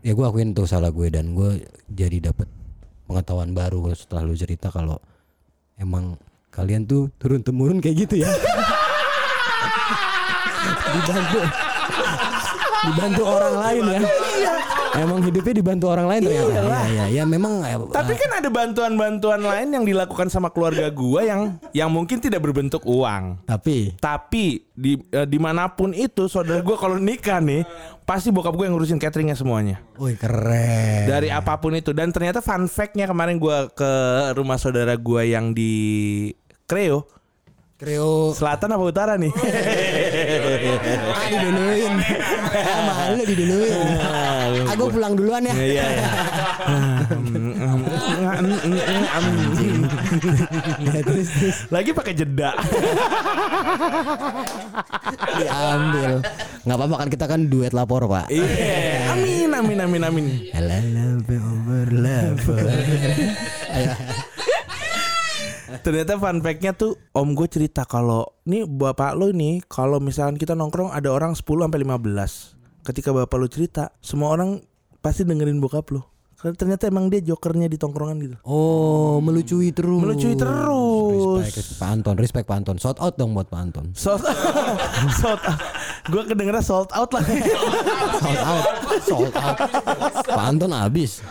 ya 0.02 0.12
gue 0.14 0.24
akuin 0.26 0.54
itu 0.54 0.62
salah 0.66 0.94
gue 0.94 1.06
dan 1.10 1.34
gue 1.34 1.66
jadi 1.90 2.30
dapet 2.30 2.46
pengetahuan 3.06 3.50
baru 3.50 3.90
setelah 3.94 4.22
lu 4.22 4.34
cerita 4.34 4.70
kalau 4.70 4.98
emang 5.74 6.14
kalian 6.50 6.86
tuh 6.86 7.10
turun 7.18 7.42
temurun 7.42 7.82
kayak 7.82 8.06
gitu 8.06 8.22
ya. 8.22 8.30
dibantu 10.96 11.38
dibantu 12.86 13.22
orang 13.26 13.54
lain 13.60 13.84
ya. 13.90 14.00
Emang 14.96 15.20
hidupnya 15.20 15.54
dibantu 15.60 15.86
orang 15.92 16.06
lain 16.08 16.20
ternyata. 16.24 16.52
Iya 16.56 16.82
iya 16.88 17.04
ya 17.20 17.24
memang 17.28 17.60
ya, 17.60 17.76
Tapi 17.76 18.12
kan 18.16 18.30
ada 18.40 18.48
bantuan-bantuan 18.48 19.40
lain 19.44 19.68
yang 19.76 19.84
dilakukan 19.84 20.32
sama 20.32 20.48
keluarga 20.48 20.88
gua 20.88 21.20
yang 21.20 21.40
yang 21.76 21.92
mungkin 21.92 22.16
tidak 22.16 22.40
berbentuk 22.40 22.80
uang. 22.88 23.44
tapi 23.44 23.92
Tapi 24.00 24.64
di 24.72 24.96
eh, 25.12 25.28
di 25.28 25.38
mana 25.40 25.68
pun 25.68 25.92
itu 25.92 26.28
saudara 26.32 26.64
gua 26.64 26.80
kalau 26.80 26.96
nikah 26.96 27.44
nih 27.44 27.68
pasti 28.06 28.30
bokap 28.30 28.54
gue 28.54 28.70
yang 28.70 28.74
ngurusin 28.78 29.02
cateringnya 29.02 29.34
semuanya. 29.34 29.82
woi 29.98 30.14
keren. 30.14 31.10
Dari 31.10 31.28
apa 31.28 31.58
pun 31.58 31.74
itu 31.74 31.90
dan 31.92 32.14
ternyata 32.14 32.40
fun 32.40 32.64
fact-nya 32.70 33.04
kemarin 33.10 33.36
gua 33.36 33.68
ke 33.68 33.92
rumah 34.32 34.56
saudara 34.56 34.96
gua 34.96 35.26
yang 35.26 35.52
di 35.52 36.32
Kreo 36.66 37.06
Kreo 37.76 38.32
selatan 38.32 38.72
apa 38.72 38.84
utara 38.88 39.20
nih? 39.20 39.28
ah, 41.12 41.28
diduluin. 41.28 41.92
Ah, 42.56 42.80
malu 42.88 43.20
diduluin. 43.28 43.76
Aku 44.72 44.88
pulang 44.88 45.12
duluan 45.12 45.44
ya. 45.44 45.52
Iya. 45.52 45.84
iya. 45.84 46.08
Ya, 50.88 51.00
terus 51.04 51.28
terus 51.36 51.68
Lagi 51.68 51.92
pakai 51.92 52.16
jeda. 52.16 52.56
diambil. 55.36 56.24
Nggak 56.64 56.76
apa-apa 56.80 56.96
kan 56.96 57.08
kita 57.12 57.28
kan 57.28 57.40
duet 57.52 57.76
lapor 57.76 58.08
pak. 58.08 58.32
Iya. 58.32 59.12
Amin 59.12 59.52
amin 59.52 59.78
amin 59.84 60.02
amin. 60.08 60.26
Love 60.56 61.28
over 61.28 61.92
love. 61.92 62.40
Ternyata 65.82 66.16
fun 66.16 66.40
fact-nya 66.40 66.72
tuh 66.72 66.96
om 67.12 67.36
gue 67.36 67.48
cerita 67.50 67.84
kalau 67.84 68.24
nih 68.48 68.64
bapak 68.64 69.18
lo 69.18 69.34
nih 69.34 69.60
kalau 69.66 70.00
misalkan 70.00 70.40
kita 70.40 70.56
nongkrong 70.56 70.94
ada 70.94 71.12
orang 71.12 71.36
10 71.36 71.42
sampai 71.44 71.80
15. 71.84 72.86
Ketika 72.86 73.10
bapak 73.10 73.36
lo 73.36 73.46
cerita, 73.50 73.90
semua 73.98 74.32
orang 74.32 74.62
pasti 75.02 75.26
dengerin 75.26 75.58
bokap 75.58 75.90
lo. 75.92 76.15
Karena 76.36 76.52
ternyata 76.54 76.84
emang 76.84 77.08
dia 77.08 77.24
jokernya 77.24 77.64
di 77.64 77.74
tongkrongan 77.74 78.16
gitu. 78.20 78.36
Oh, 78.42 79.18
melucui 79.18 79.72
terus. 79.72 79.96
Melucui 79.96 80.36
terus. 80.36 81.40
Respect, 81.40 81.56
respect 81.56 81.78
Pak 81.78 81.88
Anton, 81.90 82.14
respect 82.16 82.44
Pak 82.44 82.56
Anton. 82.56 82.76
Shout 82.76 82.98
out 82.98 83.16
dong 83.16 83.32
buat 83.32 83.48
Pak 83.48 83.56
Anton. 83.58 83.84
Sold 83.92 84.20
sold 85.14 85.40
out. 85.40 85.60
Gue 86.06 86.22
kedengeran 86.22 86.60
sold 86.60 86.92
out 86.92 87.10
lah. 87.10 87.24
Sold 88.22 88.38
out, 88.38 88.64
sold 89.02 89.34
out. 89.34 89.58
Pak 90.22 90.44
Anton 90.46 90.70
habis. 90.70 91.24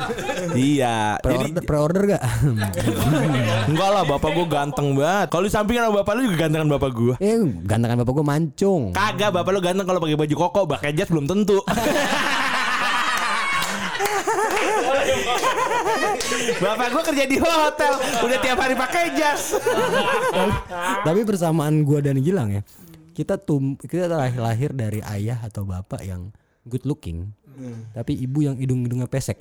iya. 0.51 1.15
Jadi 1.17 1.53
Pre-order, 1.55 1.63
pre-order 1.63 2.01
gak? 2.09 2.23
enggak 3.69 3.89
lah 3.89 4.03
bapak 4.03 4.31
gue 4.31 4.45
ganteng 4.45 4.87
banget. 4.93 5.27
Kalau 5.29 5.43
disampingin 5.43 5.85
sama 5.85 6.01
bapak 6.01 6.11
lu 6.13 6.27
juga 6.27 6.37
gantengan 6.41 6.67
bapak 6.67 6.91
gue. 6.91 7.13
eh, 7.19 7.39
gantengan 7.63 7.97
bapak 8.01 8.13
gue 8.15 8.25
mancung. 8.25 8.81
Kagak 8.91 9.31
bapak 9.31 9.51
lu 9.53 9.59
ganteng 9.61 9.85
kalau 9.85 10.01
pakai 10.01 10.17
baju 10.17 10.35
koko, 10.35 10.61
pakai 10.67 10.91
jas 10.91 11.07
belum 11.07 11.23
tentu. 11.23 11.61
Bapak 16.61 16.87
gue 16.91 17.03
kerja 17.13 17.25
di 17.27 17.37
hotel, 17.39 17.93
udah 18.23 18.37
tiap 18.39 18.57
hari 18.59 18.75
pakai 18.75 19.03
jas. 19.15 19.55
Tapi 21.03 21.19
persamaan 21.23 21.83
gua 21.83 21.99
dan 22.03 22.19
Gilang 22.19 22.51
ya. 22.51 22.61
Kita 23.15 23.39
tum 23.39 23.79
kita 23.79 24.11
lahir, 24.11 24.39
lahir 24.39 24.69
dari 24.75 24.99
ayah 25.05 25.39
atau 25.43 25.63
bapak 25.63 26.03
yang 26.03 26.35
good 26.67 26.83
looking. 26.83 27.31
Tapi 27.95 28.19
ibu 28.19 28.43
yang 28.43 28.59
hidung-hidungnya 28.59 29.07
pesek. 29.07 29.39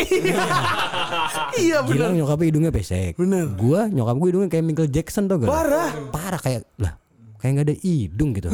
iya 1.59 1.83
benar. 1.83 1.91
Gilang 1.91 2.15
nyokapnya 2.15 2.47
hidungnya 2.47 2.71
pesek. 2.71 3.19
Bener. 3.19 3.51
Gua 3.59 3.91
nyokap 3.91 4.15
gue 4.23 4.29
hidungnya 4.31 4.51
kayak 4.55 4.65
Michael 4.65 4.91
Jackson 4.95 5.27
tuh 5.27 5.43
gak? 5.43 5.51
Parah. 5.51 5.91
Parah 6.15 6.41
kayak 6.41 6.63
lah 6.79 6.95
kayak 7.43 7.61
nggak 7.61 7.67
ada 7.69 7.77
hidung 7.83 8.31
gitu. 8.33 8.49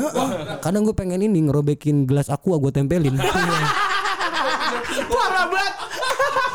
Kadang 0.65 0.83
gue 0.83 0.97
pengen 0.97 1.23
ini 1.23 1.47
ngerobekin 1.47 2.11
gelas 2.11 2.27
aqua 2.27 2.59
gue 2.59 2.73
tempelin. 2.75 3.15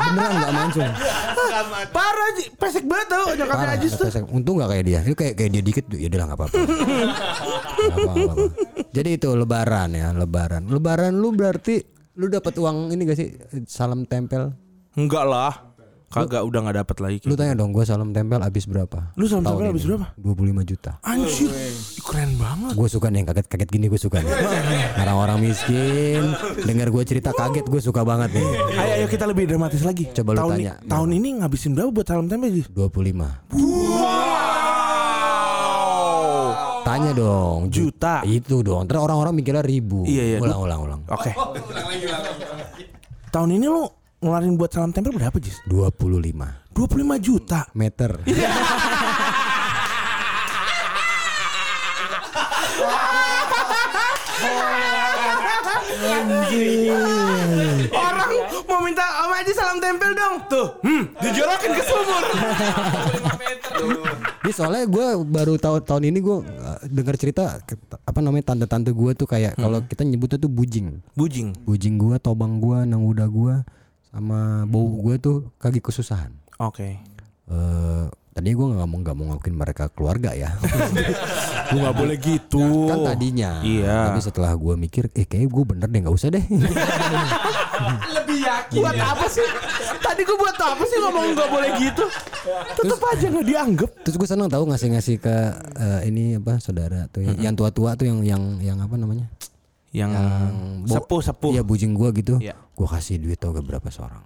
Parah. 0.06 0.14
Beneran 0.14 0.34
nggak 0.38 0.54
mancung. 0.54 0.90
Parah 1.90 2.28
Ji. 2.38 2.44
pesek 2.54 2.84
banget 2.86 3.06
tau 3.10 3.26
nyokapnya 3.34 3.66
Parah, 3.66 3.76
Ajis 3.80 3.92
tuh. 3.96 4.06
pesek. 4.06 4.22
Untung 4.30 4.54
nggak 4.62 4.70
kayak 4.70 4.84
dia. 4.86 4.98
Itu 5.02 5.16
kayak 5.18 5.34
kayak 5.34 5.50
dia 5.50 5.62
dikit 5.66 5.84
ya 5.90 6.08
apa-apa, 6.08 6.44
nggak 6.46 6.46
apa-apa. 7.98 8.32
Jadi 8.94 9.10
itu 9.18 9.28
lebaran 9.34 9.90
ya, 9.92 10.08
lebaran. 10.14 10.62
Lebaran 10.70 11.12
lu 11.18 11.34
berarti 11.34 11.82
lu 12.16 12.32
dapat 12.32 12.54
uang 12.56 12.96
ini 12.96 13.02
gak 13.04 13.18
sih 13.18 13.28
salam 13.68 14.08
tempel? 14.08 14.54
Enggak 14.96 15.24
lah. 15.28 15.52
Kagak 16.16 16.42
udah 16.42 16.60
nggak 16.64 16.76
dapat 16.80 16.96
lagi. 16.98 17.18
Lu 17.28 17.36
tanya 17.36 17.52
dong, 17.52 17.70
gue 17.70 17.84
salam 17.84 18.08
tempel 18.10 18.40
habis 18.40 18.64
berapa? 18.64 19.12
Lu 19.14 19.28
salam 19.28 19.44
tempel 19.44 19.68
habis 19.68 19.84
ini. 19.84 19.88
berapa? 19.92 20.06
25 20.16 20.64
juta. 20.64 20.92
Anjir. 21.04 21.52
Keren 22.00 22.30
banget. 22.40 22.72
Gue 22.72 22.88
suka 22.88 23.12
nih 23.12 23.18
yang 23.20 23.28
kaget-kaget 23.28 23.68
gini 23.68 23.86
gue 23.86 24.00
suka 24.00 24.24
nih. 24.24 24.32
Orang-orang 25.04 25.44
miskin, 25.44 26.32
dengar 26.64 26.88
gue 26.88 27.02
cerita 27.04 27.36
kaget 27.36 27.68
gue 27.68 27.80
suka 27.84 28.00
banget 28.00 28.32
nih. 28.32 28.48
Ayo 28.74 28.92
ayo 28.96 29.06
kita 29.06 29.28
lebih 29.28 29.44
dramatis 29.44 29.84
lagi. 29.84 30.08
Coba 30.10 30.32
lu 30.32 30.38
tahun 30.40 30.52
tanya. 30.56 30.72
Ini, 30.80 30.88
tahun 30.88 31.08
ini 31.12 31.28
ngabisin 31.44 31.76
berapa 31.76 31.90
buat 31.92 32.06
salam 32.08 32.26
tempel 32.26 32.48
Jis? 32.48 32.72
25. 32.72 33.52
Tanya 36.80 37.10
dong. 37.12 37.68
Ju- 37.68 37.90
Juta. 37.90 38.22
Itu 38.22 38.62
dong. 38.62 38.86
Terus 38.86 39.02
orang-orang 39.02 39.34
mikirnya 39.36 39.60
ribu. 39.60 40.06
Iya, 40.06 40.22
iya. 40.24 40.38
Ulang, 40.38 40.60
ulang, 40.64 40.80
ulang. 40.80 41.00
Oke. 41.10 41.34
Tahun 43.28 43.50
ini 43.50 43.66
lu 43.66 43.84
ngeluarin 44.26 44.58
buat 44.58 44.74
salam 44.74 44.90
tempel 44.90 45.14
berapa 45.14 45.38
Jis? 45.38 45.62
25 45.70 46.74
25 46.74 47.22
juta. 47.22 47.70
meter. 47.78 48.10
Orang 57.96 58.30
mau 58.66 58.80
minta 58.82 59.04
Om 59.24 59.30
Haji 59.30 59.52
salam 59.54 59.78
tempel 59.78 60.10
dong. 60.18 60.34
Tuh, 60.50 60.68
hmm, 60.82 61.02
dijorokin 61.22 61.70
ke 61.70 61.82
sumur. 61.86 62.24
Ini 64.42 64.52
soalnya 64.54 64.84
gue 64.86 65.06
baru 65.26 65.54
tahu 65.58 65.82
tahun 65.82 66.10
ini 66.10 66.18
gue 66.22 66.36
dengar 66.90 67.14
cerita 67.18 67.58
apa 68.06 68.18
namanya 68.22 68.54
tante-tante 68.54 68.90
gue 68.94 69.10
tuh 69.14 69.26
kayak 69.26 69.58
kalau 69.58 69.82
kita 69.86 70.02
nyebutnya 70.02 70.38
tuh 70.38 70.50
bujing. 70.50 71.02
Bujing. 71.18 71.54
Bujing 71.66 71.94
gue, 71.98 72.16
tobang 72.22 72.58
gue, 72.62 72.78
nangguda 72.86 73.26
gue, 73.26 73.54
sama 74.08 74.38
bau 74.64 74.86
gue 75.00 75.14
tuh 75.16 75.36
kaki 75.56 75.80
kesusahan. 75.80 76.32
Oke. 76.58 76.98
Eh 77.46 78.04
tadinya 78.32 78.52
gue 78.54 78.66
nggak 78.70 78.84
mau 78.86 78.98
nggak 79.00 79.16
mau 79.16 79.24
ngakuin 79.30 79.56
mereka 79.56 79.84
keluarga 79.88 80.30
ya. 80.30 80.52
Lu 81.72 81.80
nggak 81.80 81.96
boleh 81.96 82.16
gitu. 82.16 82.64
kan 82.86 82.98
tadinya. 83.06 83.60
Iya. 83.60 84.12
Tapi 84.12 84.20
setelah 84.20 84.52
gue 84.52 84.74
mikir, 84.76 85.08
eh 85.10 85.24
kayaknya 85.24 85.48
gue 85.48 85.64
bener 85.66 85.88
deh 85.88 86.00
nggak 86.00 86.12
usah 86.14 86.28
deh. 86.30 86.44
Lebih 88.16 88.38
yakin. 88.40 88.80
Buat 88.80 88.96
apa 88.98 89.26
sih? 89.26 89.46
Tadi 89.96 90.20
gue 90.22 90.36
buat 90.36 90.56
apa 90.56 90.82
sih 90.82 90.98
ngomong 90.98 91.24
nggak 91.32 91.50
boleh 91.50 91.70
gitu? 91.78 92.04
Tetep 92.74 93.00
aja 93.02 93.26
nggak 93.26 93.46
dianggap. 93.46 93.90
Terus 94.02 94.16
gue 94.16 94.28
seneng 94.28 94.48
tahu 94.48 94.64
ngasih-ngasih 94.66 95.16
ke 95.16 95.36
eh, 95.76 96.00
ini 96.06 96.36
apa 96.36 96.56
saudara 96.58 97.08
tuh 97.08 97.20
yang- 97.22 97.40
yang 97.42 97.54
tua-tua 97.54 97.94
tuh 97.94 98.04
yang 98.04 98.20
yang 98.20 98.42
yang 98.60 98.78
apa 98.78 98.96
namanya? 98.96 99.28
Yang 99.96 100.12
bo- 100.84 100.92
sepuh 100.92 101.20
sepuh. 101.24 101.50
Iya 101.56 101.64
bujing 101.64 101.96
gua 101.96 102.12
gitu. 102.12 102.36
Iya. 102.36 102.52
Gua 102.76 102.84
kasih 102.92 103.16
duit 103.16 103.40
tau 103.40 103.56
gak 103.56 103.64
berapa 103.64 103.88
seorang? 103.88 104.20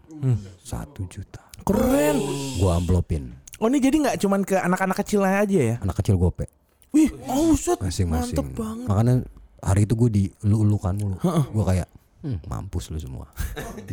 Satu 0.66 1.06
juta. 1.06 1.38
Keren. 1.62 2.18
Gua 2.58 2.82
amplopin. 2.82 3.38
Oh 3.60 3.68
ini 3.68 3.76
jadi 3.76 4.00
nggak 4.00 4.16
cuman 4.24 4.40
ke 4.40 4.56
anak-anak 4.56 4.96
kecil 5.04 5.20
aja 5.20 5.44
ya? 5.46 5.76
Anak 5.84 6.00
kecil 6.00 6.16
gope 6.16 6.48
Wih, 6.90 7.12
oh 7.28 7.52
set. 7.54 7.76
masing-masing. 7.78 8.34
Mantep 8.34 8.56
banget. 8.56 8.86
Makanya 8.88 9.14
hari 9.60 9.84
itu 9.86 9.94
gue 9.94 10.08
di 10.10 10.24
ulu-ulukan 10.42 10.96
mulu. 10.96 11.16
Gua 11.54 11.64
kayak 11.68 11.86
hmm, 12.24 12.40
mampus 12.48 12.88
lu 12.90 12.98
semua. 12.98 13.28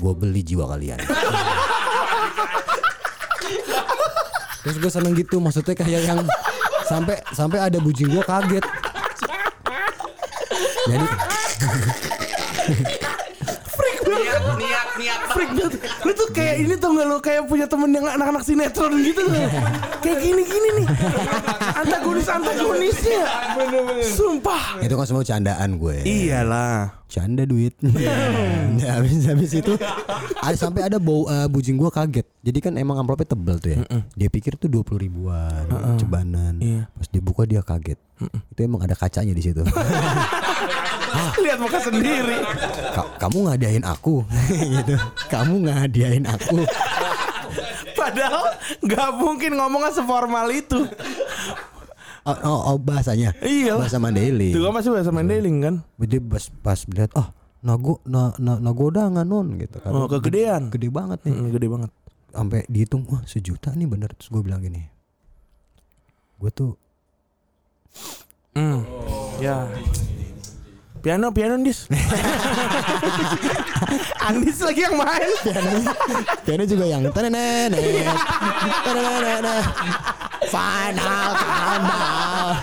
gua 0.02 0.16
beli 0.16 0.42
jiwa 0.42 0.66
kalian. 0.66 0.98
Terus 4.64 4.76
gue 4.80 4.92
seneng 4.92 5.14
gitu 5.14 5.38
maksudnya 5.38 5.76
kayak 5.78 6.02
yang 6.10 6.20
sampai 6.88 7.20
sampai 7.36 7.60
ada 7.62 7.78
bujing 7.78 8.10
gua 8.10 8.24
kaget. 8.24 8.64
Jadi 10.90 11.06
niat 14.08 14.44
niat 14.58 14.88
niat 14.98 15.20
Freak 15.32 15.52
banget. 15.54 15.74
Lu 16.06 16.12
tuh 16.16 16.28
kayak 16.32 16.56
ini 16.64 16.74
tuh 16.80 16.90
nggak 16.96 17.06
lu 17.08 17.18
kayak 17.20 17.42
punya 17.46 17.66
temen 17.68 17.90
yang 17.92 18.08
anak-anak 18.08 18.44
sinetron 18.44 18.94
gitu 19.04 19.22
loh. 19.28 19.48
kayak 20.04 20.18
gini-gini 20.24 20.70
nih. 20.82 20.88
Antagonis 21.84 22.28
antagonisnya. 22.32 23.24
Sumpah. 24.16 24.80
itu 24.82 24.94
kan 24.94 25.06
semua 25.06 25.24
candaan 25.26 25.70
gue. 25.78 25.98
Iyalah. 26.06 26.96
canda 27.08 27.48
duit. 27.48 27.72
Nah, 27.82 29.00
habis 29.00 29.24
habis 29.24 29.52
itu 29.56 29.74
ada 30.44 30.58
sampai 30.60 30.86
ada 30.92 31.00
bau 31.00 31.24
eh, 31.32 31.48
bujing 31.48 31.80
gua 31.80 31.88
kaget. 31.88 32.28
Jadi 32.44 32.60
kan 32.60 32.74
emang 32.76 33.00
amplopnya 33.00 33.32
tebel 33.32 33.58
tuh 33.64 33.72
ya. 33.74 33.80
Dia 34.14 34.28
pikir 34.28 34.60
tuh 34.60 34.68
20 34.68 35.08
ribuan 35.08 35.66
cebanan. 35.96 36.60
Iya. 36.60 36.92
Pas 36.92 37.08
dibuka 37.08 37.48
dia 37.48 37.64
kaget. 37.64 37.98
Itu 38.52 38.60
emang 38.60 38.84
ada 38.84 38.94
kacanya 38.94 39.32
di 39.32 39.40
situ. 39.40 39.64
Lihat 41.46 41.60
muka 41.60 41.80
sendiri. 41.80 42.38
Ka- 42.94 43.12
kamu 43.18 43.38
ngadain 43.48 43.84
aku 43.84 44.22
gitu. 44.76 44.96
Kamu 45.28 45.56
ngadain 45.66 46.24
aku. 46.24 46.62
Padahal 48.00 48.56
nggak 48.82 49.10
mungkin 49.16 49.52
ngomongnya 49.56 49.92
seformal 49.92 50.48
itu. 50.50 50.86
Oh, 52.28 52.38
oh, 52.44 52.60
oh, 52.72 52.78
bahasanya. 52.78 53.32
Iya. 53.40 53.80
Bahasa 53.80 53.98
Mandailing. 53.98 54.52
Itu 54.52 54.62
kan 54.62 54.74
masih 54.76 54.92
bahasa 54.92 55.10
Mandailing 55.10 55.58
kan. 55.60 55.76
Dia 55.98 56.20
pas 56.20 56.46
pas 56.62 56.80
lihat 56.86 57.12
oh 57.16 57.28
nago 57.58 58.04
na, 58.04 58.36
na, 58.38 58.60
nagodangan 58.60 59.24
non 59.24 59.56
gitu 59.58 59.80
kan. 59.80 59.92
Oh, 59.92 60.06
kegedean. 60.06 60.70
Gede 60.70 60.88
banget 60.88 61.24
nih. 61.24 61.34
Hmm, 61.34 61.50
gede 61.50 61.68
banget. 61.68 61.92
sampai 62.28 62.68
dihitung 62.70 63.02
wah 63.10 63.24
sejuta 63.26 63.74
nih 63.74 63.90
bener 63.90 64.14
terus 64.14 64.30
gue 64.30 64.46
bilang 64.46 64.62
gini 64.62 64.86
gue 66.38 66.52
tuh 66.54 66.78
Hmm. 68.54 68.86
Ya. 69.38 69.66
Piano, 71.08 71.32
piano 71.32 71.56
dis. 71.64 71.88
Andis 74.28 74.60
lagi 74.60 74.84
yang 74.84 75.00
main. 75.00 75.32
piano. 76.44 76.68
Juga 76.68 76.84
yang 76.84 77.08
tenenet 77.16 77.72
tenenet 78.84 79.64
final 80.52 81.32
countdown. 81.32 82.60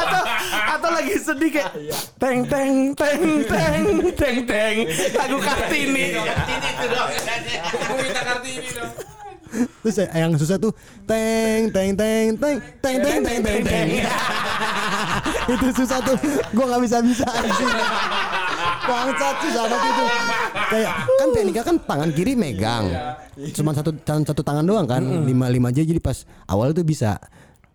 Atau 0.00 0.22
atau 0.48 0.90
lagi 0.96 1.12
sedih 1.20 1.60
kayak 1.60 1.76
teng 2.16 2.40
teng 2.48 2.96
teng 2.96 3.44
teng 3.44 3.84
teng 4.16 4.36
teng. 4.48 4.76
Lagu 5.12 5.36
kartini. 5.44 6.24
Ini 6.24 6.68
itu 6.72 6.86
dong. 6.88 7.08
Aku 7.68 7.92
minta 8.00 8.22
kartini 8.24 8.72
dong. 8.72 9.15
Terus 9.82 9.96
yang 10.12 10.32
susah 10.36 10.56
tuh 10.58 10.72
teng 11.08 11.70
teng 11.72 11.94
teng 11.96 12.36
teng 12.36 12.56
teng 12.82 12.96
teng 13.00 13.18
teng 13.24 13.40
teng 13.42 13.60
teng 13.64 13.88
itu 15.46 15.66
susah 15.78 15.98
tuh 16.02 16.16
gue 16.52 16.64
nggak 16.66 16.82
bisa 16.82 16.96
bisa 17.02 17.26
bangsat 18.86 19.34
susah 19.42 19.64
banget 19.66 19.90
itu 19.90 20.04
kayak 20.66 20.90
kan 20.94 21.28
pianika 21.34 21.60
kan 21.62 21.76
tangan 21.86 22.10
kiri 22.12 22.32
megang 22.34 22.86
cuma 23.54 23.70
satu 23.76 23.90
satu 24.02 24.42
tangan 24.42 24.64
doang 24.66 24.86
kan 24.86 25.02
lima 25.02 25.46
lima 25.50 25.68
aja 25.70 25.82
jadi 25.82 26.00
pas 26.02 26.26
awal 26.50 26.74
tuh 26.74 26.86
bisa 26.86 27.18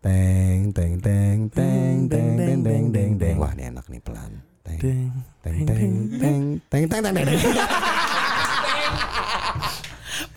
teng 0.02 0.74
teng 0.74 0.98
teng 1.00 1.48
teng 1.54 2.10
teng 2.10 2.28
teng 2.38 2.60
teng 2.66 2.84
teng 2.92 3.12
teng 3.16 3.36
wah 3.38 3.52
ini 3.54 3.70
enak 3.70 3.86
nih 3.88 4.02
pelan 4.02 4.32
teng 4.66 4.80
teng 4.80 5.58
teng 5.66 5.92
teng 6.18 6.42
teng 6.70 6.84
teng 6.90 7.02
teng 7.02 7.14
teng. 7.16 8.30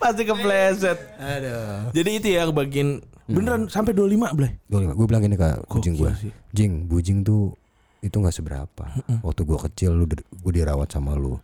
Pasti 0.05 0.21
kepleset. 0.21 0.99
Aduh. 1.17 1.89
Jadi 1.89 2.09
itu 2.21 2.27
ya 2.29 2.45
bagian 2.53 3.01
beneran 3.25 3.65
sampai 3.73 3.97
25 3.97 4.37
Blay. 4.37 4.53
Gue 4.69 5.05
bilang 5.09 5.25
gini 5.25 5.33
ke 5.33 5.65
kucing 5.65 5.97
gue. 5.97 6.13
Jing, 6.53 6.85
bujing 6.85 7.25
tuh 7.25 7.57
itu 8.05 8.13
nggak 8.13 8.35
seberapa. 8.37 8.85
Waktu 9.25 9.41
gue 9.41 9.57
kecil 9.65 9.97
lu 9.97 10.05
gue 10.05 10.53
dirawat 10.53 10.93
sama 10.93 11.17
lu. 11.17 11.41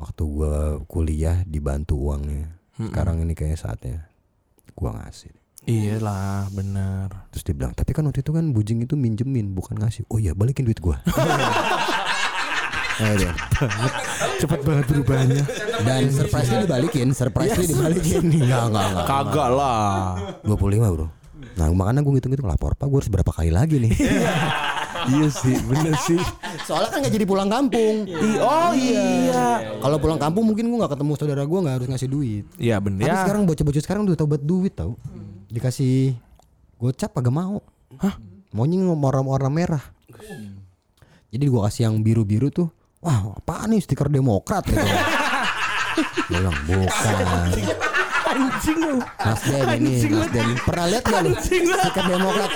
Waktu 0.00 0.22
gue 0.24 0.54
kuliah 0.88 1.44
dibantu 1.44 2.00
uangnya. 2.00 2.48
Sekarang 2.80 3.20
ini 3.20 3.36
kayaknya 3.36 3.58
saatnya 3.60 3.96
gue 4.72 4.88
ngasih. 4.88 5.34
Iyalah, 5.68 6.48
bener. 6.48 7.12
Terus 7.28 7.44
dia 7.44 7.52
bilang, 7.52 7.76
tapi 7.76 7.92
kan 7.92 8.00
waktu 8.08 8.24
itu 8.24 8.32
kan 8.32 8.56
bujing 8.56 8.88
itu 8.88 8.96
minjemin 8.96 9.52
bukan 9.52 9.76
ngasih. 9.76 10.08
Oh 10.08 10.16
iya 10.16 10.32
balikin 10.32 10.64
duit 10.64 10.80
gue. 10.80 10.96
Aduh. 12.98 13.32
Cepet 14.42 14.60
banget 14.66 14.84
berubahnya. 14.90 15.42
Dan 15.86 16.10
surprise-nya 16.10 16.58
dibalikin, 16.66 17.08
surprise-nya 17.14 17.66
dibalikin. 17.66 18.22
Enggak, 18.42 18.62
enggak, 18.70 18.86
enggak. 18.90 19.06
Kagak 19.06 19.48
lah. 19.54 19.86
25 20.42 20.94
bro. 20.94 21.06
Nah 21.58 21.66
makanya 21.74 22.06
gue 22.06 22.12
ngitung-ngitung 22.14 22.46
lapor 22.46 22.78
pak 22.78 22.86
gue 22.86 22.98
harus 23.02 23.10
berapa 23.10 23.30
kali 23.34 23.50
lagi 23.50 23.82
nih. 23.82 23.90
iya 25.14 25.26
sih, 25.26 25.58
bener 25.66 25.94
sih. 26.06 26.18
Soalnya 26.62 26.90
kan 26.90 26.98
gak 27.02 27.14
jadi 27.14 27.26
pulang 27.26 27.50
kampung. 27.50 28.06
I- 28.06 28.38
oh 28.38 28.70
iya. 28.74 29.62
Kalau 29.82 29.98
pulang 29.98 30.22
kampung 30.22 30.46
mungkin 30.46 30.70
gue 30.70 30.78
gak 30.78 30.94
ketemu 30.94 31.12
saudara 31.18 31.42
gue 31.42 31.58
gak 31.58 31.74
harus 31.82 31.88
ngasih 31.90 32.08
duit. 32.10 32.44
Iya 32.62 32.78
bener 32.78 33.06
Tapi 33.06 33.10
ya. 33.10 33.22
sekarang 33.26 33.42
bocah-bocah 33.46 33.82
sekarang 33.82 34.02
udah 34.06 34.14
tau 34.18 34.30
buat 34.30 34.42
duit 34.42 34.74
tau. 34.74 34.94
Dikasih 35.50 36.14
gocap 36.78 37.10
agak 37.18 37.34
mau. 37.34 37.58
Hah? 37.98 38.14
Maunya 38.54 38.78
warna-warna 38.94 39.50
merah. 39.50 39.82
Jadi 41.28 41.44
gue 41.44 41.60
kasih 41.66 41.90
yang 41.90 41.98
biru-biru 42.06 42.54
tuh. 42.54 42.70
Wah 42.98 43.38
apaan 43.38 43.70
nih 43.70 43.80
stiker 43.82 44.10
demokrat 44.10 44.66
gitu. 44.66 44.82
Gue 46.28 46.38
bilang 46.38 46.56
bukan. 46.66 47.48
Anjing 48.28 48.78
lu. 48.84 48.98
Nasdem 49.00 49.66
ini 49.80 49.92
Nasdem. 50.10 50.48
Pernah 50.66 50.86
lihat 50.90 51.04
gak 51.06 51.20
lu? 51.22 51.32
Stiker 51.38 52.04
demokrat. 52.06 52.50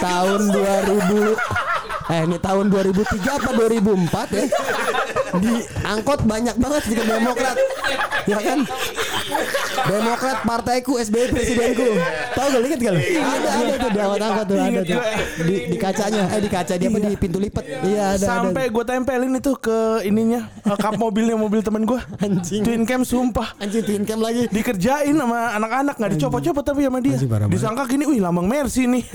Tahun 0.00 0.40
2000 0.50 1.72
Eh 2.12 2.28
ini 2.28 2.36
tahun 2.42 2.66
2003 2.68 3.24
apa 3.24 3.50
2004 3.56 4.36
ya 4.36 4.44
Di 5.32 5.52
angkot 5.86 6.20
banyak 6.28 6.56
banget 6.60 6.80
stiker 6.84 7.06
demokrat 7.08 7.56
Ya 8.28 8.38
kan 8.38 8.58
Demokrat 9.82 10.38
partaiku 10.44 11.00
SBY 11.00 11.32
presidenku 11.32 11.88
Tahu 12.36 12.46
gak 12.52 12.62
lihat 12.62 12.78
gak 12.78 12.92
lu? 12.92 13.00
Ada 13.00 13.48
ada 13.48 13.74
tuh 13.80 13.90
di 13.90 13.98
angkot-angkot 13.98 14.44
tuh 14.46 14.56
ada 14.60 14.80
tuh 14.84 15.00
di, 15.48 15.54
di 15.72 15.76
kacanya 15.80 16.22
Eh 16.36 16.40
di 16.44 16.50
kaca 16.52 16.74
dia 16.76 16.88
apa 16.92 16.98
di 17.00 17.16
pintu 17.16 17.38
lipat 17.40 17.64
Iya 17.64 18.04
ada 18.20 18.26
Sampai 18.26 18.68
gue 18.68 18.84
tempelin 18.84 19.32
itu 19.38 19.52
ke 19.56 20.04
ininya 20.04 20.52
eh, 20.68 20.76
kap 20.78 20.94
mobilnya 20.98 21.34
mobil 21.38 21.60
temen 21.62 21.82
gue. 21.86 22.00
Anjing. 22.22 22.62
Twin 22.62 22.82
cam 22.86 23.02
sumpah. 23.06 23.54
Anjing 23.58 23.82
twin 23.86 24.02
cam 24.06 24.20
lagi 24.20 24.46
Dikerjain 24.50 25.14
sama 25.14 25.54
anak-anak 25.56 25.94
nggak 25.98 26.10
dicopot-copot 26.18 26.64
tapi 26.64 26.84
sama 26.86 26.98
dia. 27.00 27.16
Disangka 27.48 27.86
gini, 27.86 28.04
wih 28.06 28.20
lambang 28.22 28.46
Mercy 28.46 28.86
nih. 28.86 29.04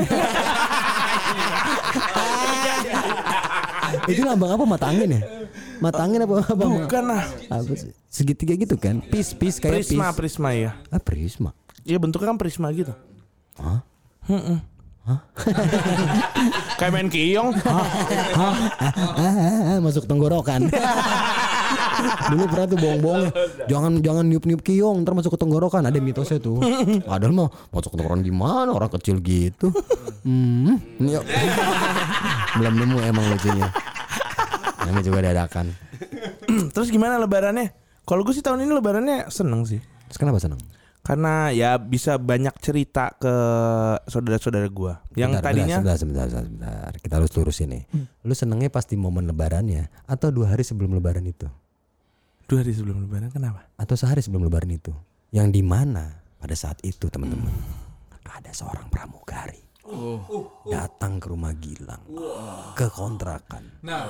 Itu 4.08 4.23
lambang 4.23 4.56
apa 4.56 4.63
mata 4.63 4.88
angin 4.88 5.19
ya? 5.19 5.21
Mata 5.78 6.02
angin 6.02 6.26
apa 6.26 6.42
apa? 6.42 6.66
Bukan 6.66 7.04
lah. 7.06 7.24
Apa 7.50 7.74
sih? 7.78 7.92
Segitiga 8.10 8.58
gitu 8.58 8.76
kan? 8.78 9.04
Pis 9.06 9.34
pis 9.38 9.62
kayak 9.62 9.86
Prisma, 9.86 10.10
pis. 10.12 10.38
prisma 10.38 10.50
ya. 10.54 10.72
Ah 10.90 11.02
prisma. 11.02 11.52
Iya 11.88 11.98
bentuknya 12.02 12.34
kan 12.34 12.40
prisma 12.42 12.68
gitu. 12.74 12.94
Hah? 13.62 13.82
Mm-mm. 14.28 14.60
Kayak 16.80 16.92
main 16.92 17.08
kiyong. 17.08 17.56
Masuk 19.80 20.04
tenggorokan. 20.04 20.68
Dulu 22.32 22.44
pernah 22.48 22.68
tuh 22.70 22.80
bohong-bohong 22.80 23.26
Jangan 23.68 23.92
jangan 24.00 24.26
niup-niup 24.30 24.62
kiong 24.63 25.04
Ntar 25.04 25.18
masuk 25.18 25.36
ke 25.36 25.40
tenggorokan 25.42 25.84
Ada 25.84 26.00
mitosnya 26.00 26.40
tuh 26.40 26.62
Padahal 27.10 27.34
mah 27.34 27.50
Masuk 27.74 27.96
ke 27.96 27.96
tenggorokan 28.00 28.24
gimana 28.24 28.70
Orang 28.72 28.92
kecil 28.96 29.20
gitu 29.20 29.74
hmm. 30.24 30.78
Belum 32.60 32.74
nemu 32.78 32.98
emang 33.04 33.26
lucunya 33.34 33.68
Namanya 34.88 35.04
juga 35.04 35.19
dadakan 35.19 35.65
Terus 36.76 36.88
gimana 36.88 37.19
lebarannya? 37.19 37.76
Kalau 38.08 38.23
gue 38.23 38.32
sih 38.32 38.41
tahun 38.41 38.63
ini 38.63 38.71
lebarannya 38.71 39.28
seneng 39.28 39.67
sih. 39.67 39.84
Terus 40.08 40.19
kenapa 40.19 40.39
seneng? 40.39 40.63
Karena 41.04 41.52
ya 41.56 41.76
bisa 41.80 42.15
banyak 42.19 42.56
cerita 42.60 43.15
ke 43.15 43.34
saudara-saudara 44.08 44.67
gue. 44.71 44.93
Yang 45.19 45.32
Bentar, 45.39 45.43
tadinya 45.43 45.78
bentar, 45.84 45.97
sebentar, 46.00 46.26
sebentar, 46.32 46.47
sebentar. 46.47 46.91
Kita 47.04 47.13
harus 47.19 47.32
lurusin 47.36 47.67
nih. 47.76 47.84
Lu 48.23 48.32
senengnya 48.32 48.71
pasti 48.71 48.95
momen 48.95 49.28
lebarannya 49.28 50.08
atau 50.08 50.32
dua 50.32 50.56
hari 50.56 50.63
sebelum 50.63 50.95
lebaran 50.95 51.28
itu? 51.28 51.47
dua 52.47 52.63
hari 52.63 52.71
sebelum 52.71 53.04
lebaran 53.04 53.28
kenapa? 53.28 53.67
Atau 53.76 54.00
sehari 54.00 54.23
sebelum 54.23 54.47
lebaran 54.47 54.71
itu? 54.71 54.95
Yang 55.36 55.60
di 55.60 55.62
mana 55.67 56.23
pada 56.39 56.56
saat 56.56 56.80
itu 56.80 57.12
teman-teman 57.12 57.52
ada 58.23 58.52
seorang 58.56 58.88
pramugari 58.88 59.66
Uh, 59.88 60.19
uh, 60.19 60.21
uh. 60.28 60.43
datang 60.67 61.15
ke 61.15 61.32
rumah 61.32 61.56
Gilang. 61.56 62.04
Ke 62.76 62.91
kontrakan. 62.91 63.71
Nah. 63.88 64.04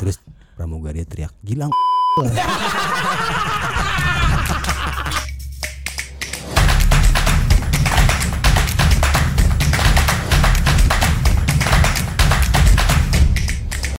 terus 0.00 0.24
pramugari 0.56 1.04
teriak 1.04 1.36
Gilang 1.44 1.68